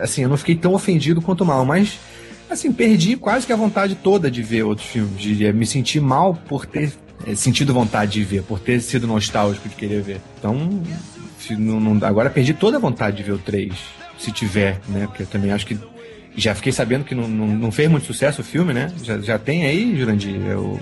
[0.00, 1.98] assim, eu não fiquei tão ofendido quanto mal, mas
[2.54, 5.20] assim, perdi quase que a vontade toda de ver outros filmes.
[5.20, 6.92] De me sentir mal por ter
[7.26, 10.20] é, sentido vontade de ver, por ter sido nostálgico de querer ver.
[10.38, 10.82] Então,
[11.58, 13.72] não, não, agora perdi toda a vontade de ver o 3,
[14.18, 15.06] se tiver, né?
[15.06, 15.78] Porque eu também acho que.
[16.36, 18.92] Já fiquei sabendo que não, não, fez muito sucesso o filme, né?
[19.02, 20.78] Já, já tem aí, Jurandir, é o,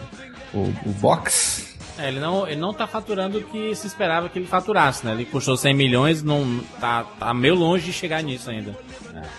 [0.53, 1.67] o, o box.
[1.99, 5.13] É, ele não, ele não tá faturando o que se esperava que ele faturasse, né?
[5.13, 8.77] Ele custou 100 milhões, não tá, tá meio longe de chegar nisso ainda.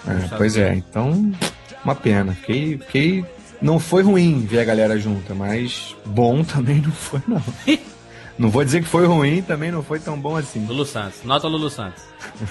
[0.08, 1.32] É, é, pois é, então
[1.84, 2.34] uma pena.
[2.34, 3.26] Fiquei, fiquei.
[3.62, 7.44] Não foi ruim ver a galera junta, mas bom também não foi, não.
[8.38, 10.66] não vou dizer que foi ruim, também não foi tão bom assim.
[10.66, 11.24] Lulu Santos.
[11.24, 12.04] Nota Lulu Santos.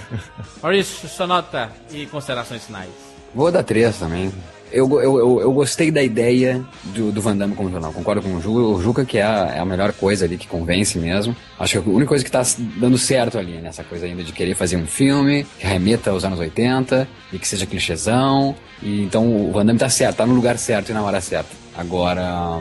[0.63, 2.91] Maurício, sua nota e considerações finais.
[3.35, 4.33] Vou dar três também
[4.73, 7.93] eu, eu, eu, eu, gostei da ideia do, do Van Damme como vilão.
[7.93, 10.47] Concordo com o Juca, o Juca que é a, é a, melhor coisa ali, que
[10.47, 11.35] convence mesmo.
[11.59, 12.43] Acho que a única coisa que tá
[12.77, 16.39] dando certo ali, nessa coisa ainda de querer fazer um filme que remeta aos anos
[16.39, 18.55] 80 e que seja clichêzão.
[18.83, 21.51] E, então o Van Damme tá certo, tá no lugar certo e na hora certa.
[21.77, 22.61] Agora,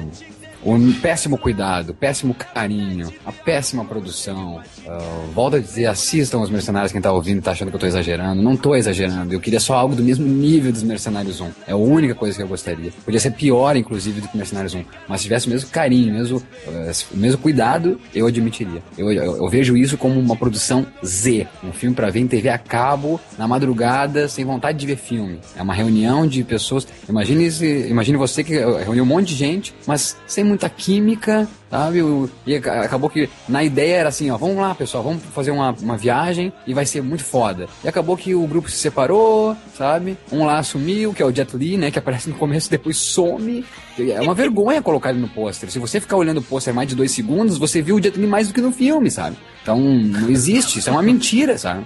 [0.74, 4.61] um péssimo cuidado, péssimo carinho, a péssima produção.
[4.86, 7.88] Uh, volto a dizer, assistam os Mercenários, quem tá ouvindo tá achando que eu tô
[7.88, 8.41] exagerando.
[8.41, 11.51] Não tô exagerando, eu queria só algo do mesmo nível dos Mercenários 1.
[11.68, 12.91] É a única coisa que eu gostaria.
[13.05, 14.84] Podia ser pior, inclusive, do que Mercenários 1.
[15.07, 18.82] Mas se tivesse o mesmo carinho, mesmo, uh, o mesmo cuidado, eu admitiria.
[18.97, 21.47] Eu, eu, eu, vejo isso como uma produção Z.
[21.63, 25.39] Um filme para ver em TV a cabo, na madrugada, sem vontade de ver filme.
[25.55, 26.86] É uma reunião de pessoas.
[27.07, 27.47] Imagine,
[27.88, 31.99] imagine você que reuniu um monte de gente, mas sem muito muita química, sabe?
[32.45, 35.95] E acabou que na ideia era assim, ó, vamos lá, pessoal, vamos fazer uma, uma
[35.95, 37.68] viagem e vai ser muito foda.
[37.84, 40.18] E acabou que o grupo se separou, sabe?
[40.32, 41.91] Um lá sumiu, que é o Jet Li, né?
[41.91, 43.64] Que aparece no começo e depois some.
[43.99, 45.72] É uma vergonha colocar ele no pôster.
[45.72, 48.26] Se você ficar olhando o pôster mais de dois segundos, você viu o Jet Li
[48.26, 49.38] mais do que no filme, sabe?
[49.62, 51.86] Então, não existe, isso é uma mentira, sabe?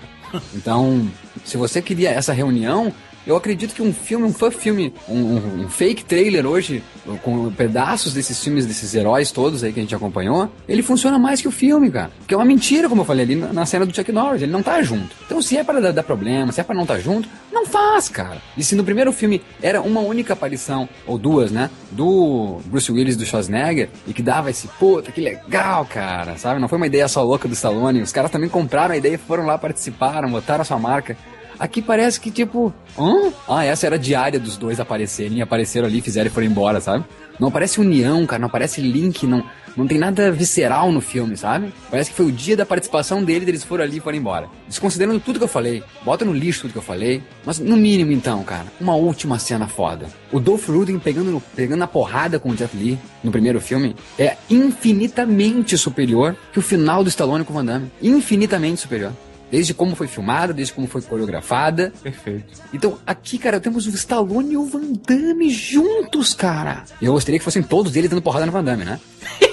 [0.55, 1.09] Então,
[1.43, 2.93] se você queria essa reunião,
[3.25, 6.83] Eu acredito que um filme, um fã filme, um, um, um, fake trailer hoje,
[7.21, 11.41] com pedaços desses filmes, desses heróis todos aí que a gente acompanhou, ele funciona mais
[11.41, 12.11] que o filme, cara.
[12.19, 14.51] Porque é uma mentira, como eu falei ali na, na cena do Chuck Norris, ele
[14.51, 15.15] não tá junto.
[15.25, 18.41] Então se é para dar, problema, se é para não tá junto, não faz, cara.
[18.57, 23.15] E se no primeiro filme era uma única aparição, ou duas, né, do Bruce Willis
[23.15, 26.59] do Schwarzenegger, e que dava esse, puta, que legal, cara, sabe?
[26.59, 29.45] Não foi uma ideia só louca do Stallone, os caras também compraram a ideia, foram
[29.45, 31.15] lá, participaram, botaram a sua marca.
[31.61, 33.31] Aqui parece que, tipo, hã?
[33.47, 37.05] Ah, essa era a diária dos dois aparecerem, apareceram ali, fizeram e foram embora, sabe?
[37.39, 39.43] Não aparece união, cara, não aparece link, não,
[39.77, 41.71] não tem nada visceral no filme, sabe?
[41.91, 44.49] Parece que foi o dia da participação deles, eles foram ali e foram embora.
[44.67, 48.11] Desconsiderando tudo que eu falei, bota no lixo tudo que eu falei, mas no mínimo
[48.11, 50.07] então, cara, uma última cena foda.
[50.31, 54.35] O Dolph Lundgren pegando, pegando na porrada com o Jet Li no primeiro filme é
[54.49, 57.91] infinitamente superior que o final do Stallone com o Van Damme.
[58.01, 59.13] Infinitamente superior.
[59.51, 61.91] Desde como foi filmada, desde como foi coreografada.
[62.01, 62.45] Perfeito.
[62.73, 66.85] Então, aqui, cara, temos o Stallone e o Van Damme juntos, cara.
[67.01, 68.99] Eu gostaria que fossem todos eles dando porrada no Van Damme, né?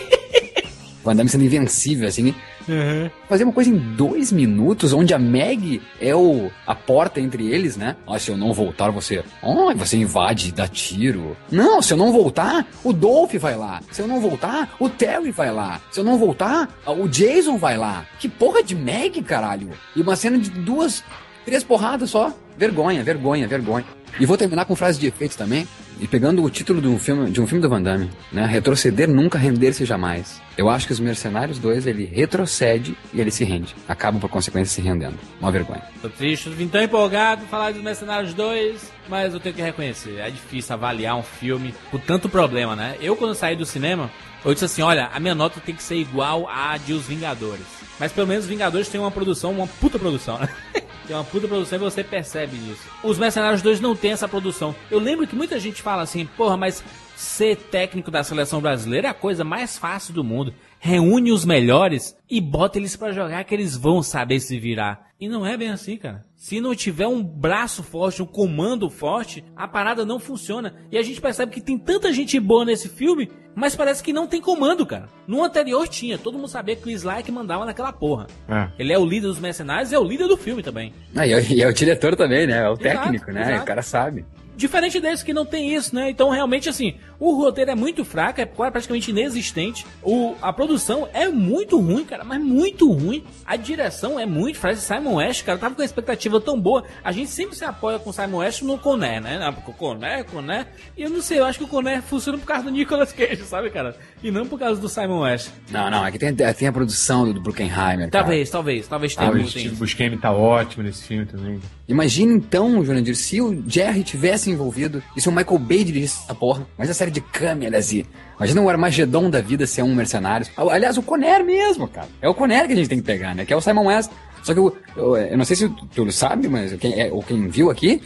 [1.08, 2.34] Van Damme sendo invencível, assim.
[2.68, 3.10] Uhum.
[3.28, 7.78] Fazer uma coisa em dois minutos, onde a Meg é o, a porta entre eles,
[7.78, 7.96] né?
[8.06, 9.24] Ah, se eu não voltar, você.
[9.42, 11.34] Oh, você invade, dá tiro.
[11.50, 13.80] Não, se eu não voltar, o Dolph vai lá.
[13.90, 15.80] Se eu não voltar, o Terry vai lá.
[15.90, 18.04] Se eu não voltar, o Jason vai lá.
[18.20, 19.70] Que porra de Meg, caralho?
[19.96, 21.02] E uma cena de duas,
[21.46, 22.34] três porradas só.
[22.58, 23.86] Vergonha, vergonha, vergonha.
[24.20, 25.66] E vou terminar com frase de efeito também.
[26.00, 28.46] E pegando o título de um filme, de um filme do Van Damme, né?
[28.46, 30.40] Retroceder nunca, render-se jamais.
[30.56, 33.74] Eu acho que os Mercenários 2, ele retrocede e ele se rende.
[33.88, 35.18] Acabam por consequência se rendendo.
[35.40, 35.82] Uma vergonha.
[36.00, 40.30] Tô triste, vim tão empolgado falar dos Mercenários 2, mas eu tenho que reconhecer, é
[40.30, 42.96] difícil avaliar um filme por tanto problema, né?
[43.00, 44.10] Eu quando saí do cinema,
[44.44, 47.77] eu disse assim, olha, a minha nota tem que ser igual à de Os Vingadores.
[47.98, 50.48] Mas pelo menos os Vingadores têm uma produção, uma puta produção, né?
[51.06, 52.82] Tem uma puta produção e você percebe isso.
[53.02, 54.76] Os Mercenários 2 não tem essa produção.
[54.90, 56.84] Eu lembro que muita gente fala assim, porra, mas
[57.16, 60.52] ser técnico da seleção brasileira é a coisa mais fácil do mundo.
[60.80, 65.08] Reúne os melhores e bota eles para jogar que eles vão saber se virar.
[65.20, 66.24] E não é bem assim, cara.
[66.36, 70.74] Se não tiver um braço forte, um comando forte, a parada não funciona.
[70.92, 74.28] E a gente percebe que tem tanta gente boa nesse filme mas parece que não
[74.28, 75.08] tem comando, cara.
[75.26, 78.28] No anterior tinha, todo mundo sabia que o Sly que mandava naquela porra.
[78.48, 78.68] É.
[78.78, 80.94] Ele é o líder dos mercenários e é o líder do filme também.
[81.16, 82.62] Ah, e, é, e, é, o diretor também, né?
[82.62, 83.42] É o técnico, exato, né?
[83.42, 83.62] Exato.
[83.64, 84.24] O cara sabe.
[84.58, 86.10] Diferente desse que não tem isso, né?
[86.10, 89.86] Então, realmente, assim, o roteiro é muito fraco, é praticamente inexistente.
[90.02, 93.22] O, a produção é muito ruim, cara, mas muito ruim.
[93.46, 94.74] A direção é muito fraca.
[94.74, 96.82] Simon West, cara, tava com uma expectativa tão boa.
[97.04, 99.54] A gente sempre se apoia com o Simon West no Coné, né?
[99.64, 100.66] O Coné, Coné.
[100.96, 103.44] E eu não sei, eu acho que o Coné funciona por causa do Nicolas Cage,
[103.44, 103.94] sabe, cara?
[104.24, 105.50] E não por causa do Simon West.
[105.70, 108.10] Não, não, aqui tem, tem a produção do Bruckenheimer.
[108.10, 108.58] Talvez, cara.
[108.58, 109.30] talvez, talvez tenha.
[109.30, 111.60] Ah, o Steve Buscemi tá ótimo nesse filme também.
[111.86, 116.34] Imagina então, Jurandir, se o Jerry tivesse envolvido e se o Michael Bay dirigisse essa
[116.34, 118.06] porra, mas a série de câmeras e.
[118.36, 120.46] Imagina o Armagedon da vida ser um mercenário.
[120.56, 122.08] Aliás, o Conner mesmo, cara.
[122.22, 123.44] É o Conner que a gente tem que pegar, né?
[123.44, 124.10] Que é o Simon West.
[124.42, 127.48] Só que eu, eu, eu não sei se tu sabe, mas quem, é, ou quem
[127.48, 128.00] viu aqui,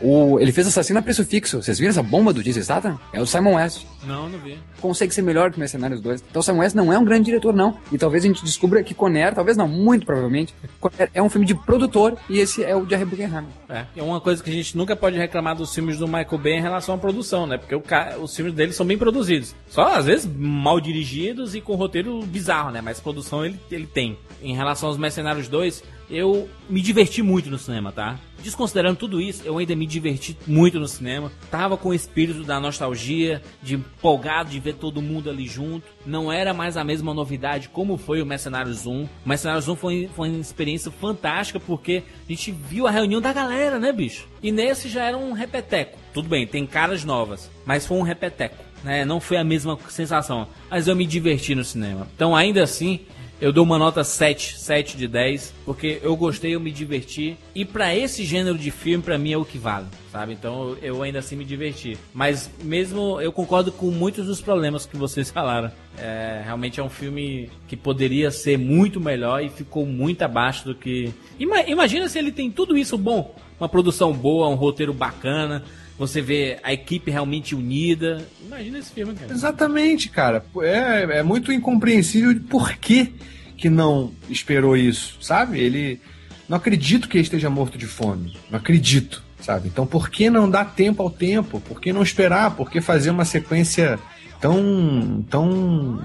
[0.00, 1.62] o, ele fez Assassino a Preço Fixo.
[1.62, 2.98] Vocês viram essa bomba do Jason Statham?
[3.12, 3.84] É o Simon West.
[4.04, 4.58] Não, não vi.
[4.80, 6.24] Consegue ser melhor que Mercenários 2.
[6.30, 7.78] Então o Simon West não é um grande diretor, não.
[7.90, 11.46] E talvez a gente descubra que Conner, talvez não, muito provavelmente, Conner é um filme
[11.46, 13.46] de produtor e esse é o Jerry Buckingham.
[13.68, 16.52] É, é uma coisa que a gente nunca pode reclamar dos filmes do Michael Bay
[16.54, 17.56] em relação à produção, né?
[17.56, 17.82] Porque o,
[18.22, 19.54] os filmes dele são bem produzidos.
[19.68, 22.80] Só, às vezes, mal dirigidos e com roteiro bizarro, né?
[22.80, 24.18] Mas produção ele, ele tem.
[24.42, 28.18] Em relação aos Mercenários 2, eu me diverti muito no cinema, tá?
[28.46, 31.32] Desconsiderando tudo isso, eu ainda me diverti muito no cinema.
[31.50, 35.84] Tava com o espírito da nostalgia, de empolgado de ver todo mundo ali junto.
[36.06, 39.02] Não era mais a mesma novidade como foi o Mercenários 1.
[39.02, 43.32] O Mercenários 1 foi, foi uma experiência fantástica porque a gente viu a reunião da
[43.32, 44.28] galera, né, bicho?
[44.40, 45.98] E nesse já era um repeteco.
[46.14, 48.64] Tudo bem, tem caras novas, mas foi um repeteco.
[48.84, 49.04] Né?
[49.04, 52.06] Não foi a mesma sensação, mas eu me diverti no cinema.
[52.14, 53.00] Então, ainda assim,
[53.40, 57.36] eu dou uma nota 7, 7 de 10, porque eu gostei, eu me diverti.
[57.54, 60.32] E para esse gênero de filme, para mim é o que vale, sabe?
[60.32, 61.98] Então eu ainda assim me diverti.
[62.14, 65.70] Mas mesmo eu concordo com muitos dos problemas que vocês falaram.
[65.98, 70.74] É, realmente é um filme que poderia ser muito melhor e ficou muito abaixo do
[70.74, 71.12] que.
[71.38, 73.34] Imagina se ele tem tudo isso bom.
[73.60, 75.62] Uma produção boa, um roteiro bacana
[75.98, 78.26] você vê a equipe realmente unida.
[78.44, 79.32] Imagina esse filme, cara.
[79.32, 80.44] Exatamente, cara.
[80.60, 83.14] É, é muito incompreensível por que,
[83.56, 85.58] que não esperou isso, sabe?
[85.58, 86.00] Ele.
[86.48, 88.36] Não acredito que ele esteja morto de fome.
[88.50, 89.68] Não acredito, sabe?
[89.68, 91.60] Então por que não dar tempo ao tempo?
[91.60, 92.54] Por que não esperar?
[92.54, 93.98] Por que fazer uma sequência
[94.40, 95.24] tão.
[95.28, 96.00] tão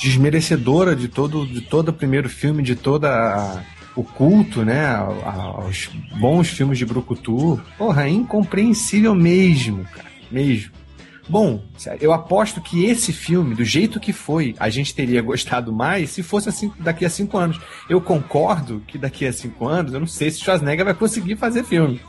[0.00, 3.64] desmerecedora de todo de todo o primeiro filme, de toda a
[3.98, 4.86] o culto, né,
[5.24, 5.90] aos
[6.20, 10.70] bons filmes de Brucutu, porra, é incompreensível mesmo, cara, mesmo.
[11.28, 11.64] Bom,
[12.00, 16.22] eu aposto que esse filme, do jeito que foi, a gente teria gostado mais se
[16.22, 17.60] fosse assim daqui a cinco anos.
[17.90, 21.64] Eu concordo que daqui a cinco anos, eu não sei se Schwarzenegger vai conseguir fazer
[21.64, 22.00] filme.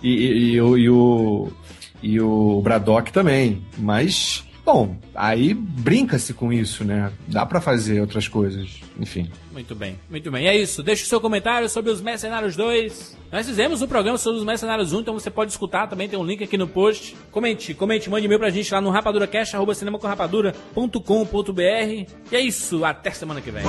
[0.00, 1.52] E, e, e, e o,
[2.00, 3.62] e o Braddock também.
[3.76, 7.10] Mas Bom, aí brinca-se com isso, né?
[7.26, 9.28] Dá para fazer outras coisas, enfim.
[9.52, 10.46] Muito bem, muito bem.
[10.46, 10.84] É isso.
[10.84, 13.18] Deixe o seu comentário sobre os Mercenários 2.
[13.32, 16.24] Nós fizemos um programa sobre os Mercenários 1, então você pode escutar também, tem um
[16.24, 17.16] link aqui no post.
[17.32, 21.60] Comente, comente, mande e-mail pra gente lá no rapaduracast, arroba cinemacomrapadura.com.br.
[21.60, 23.64] E é isso, até semana que vem.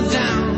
[0.00, 0.49] Cause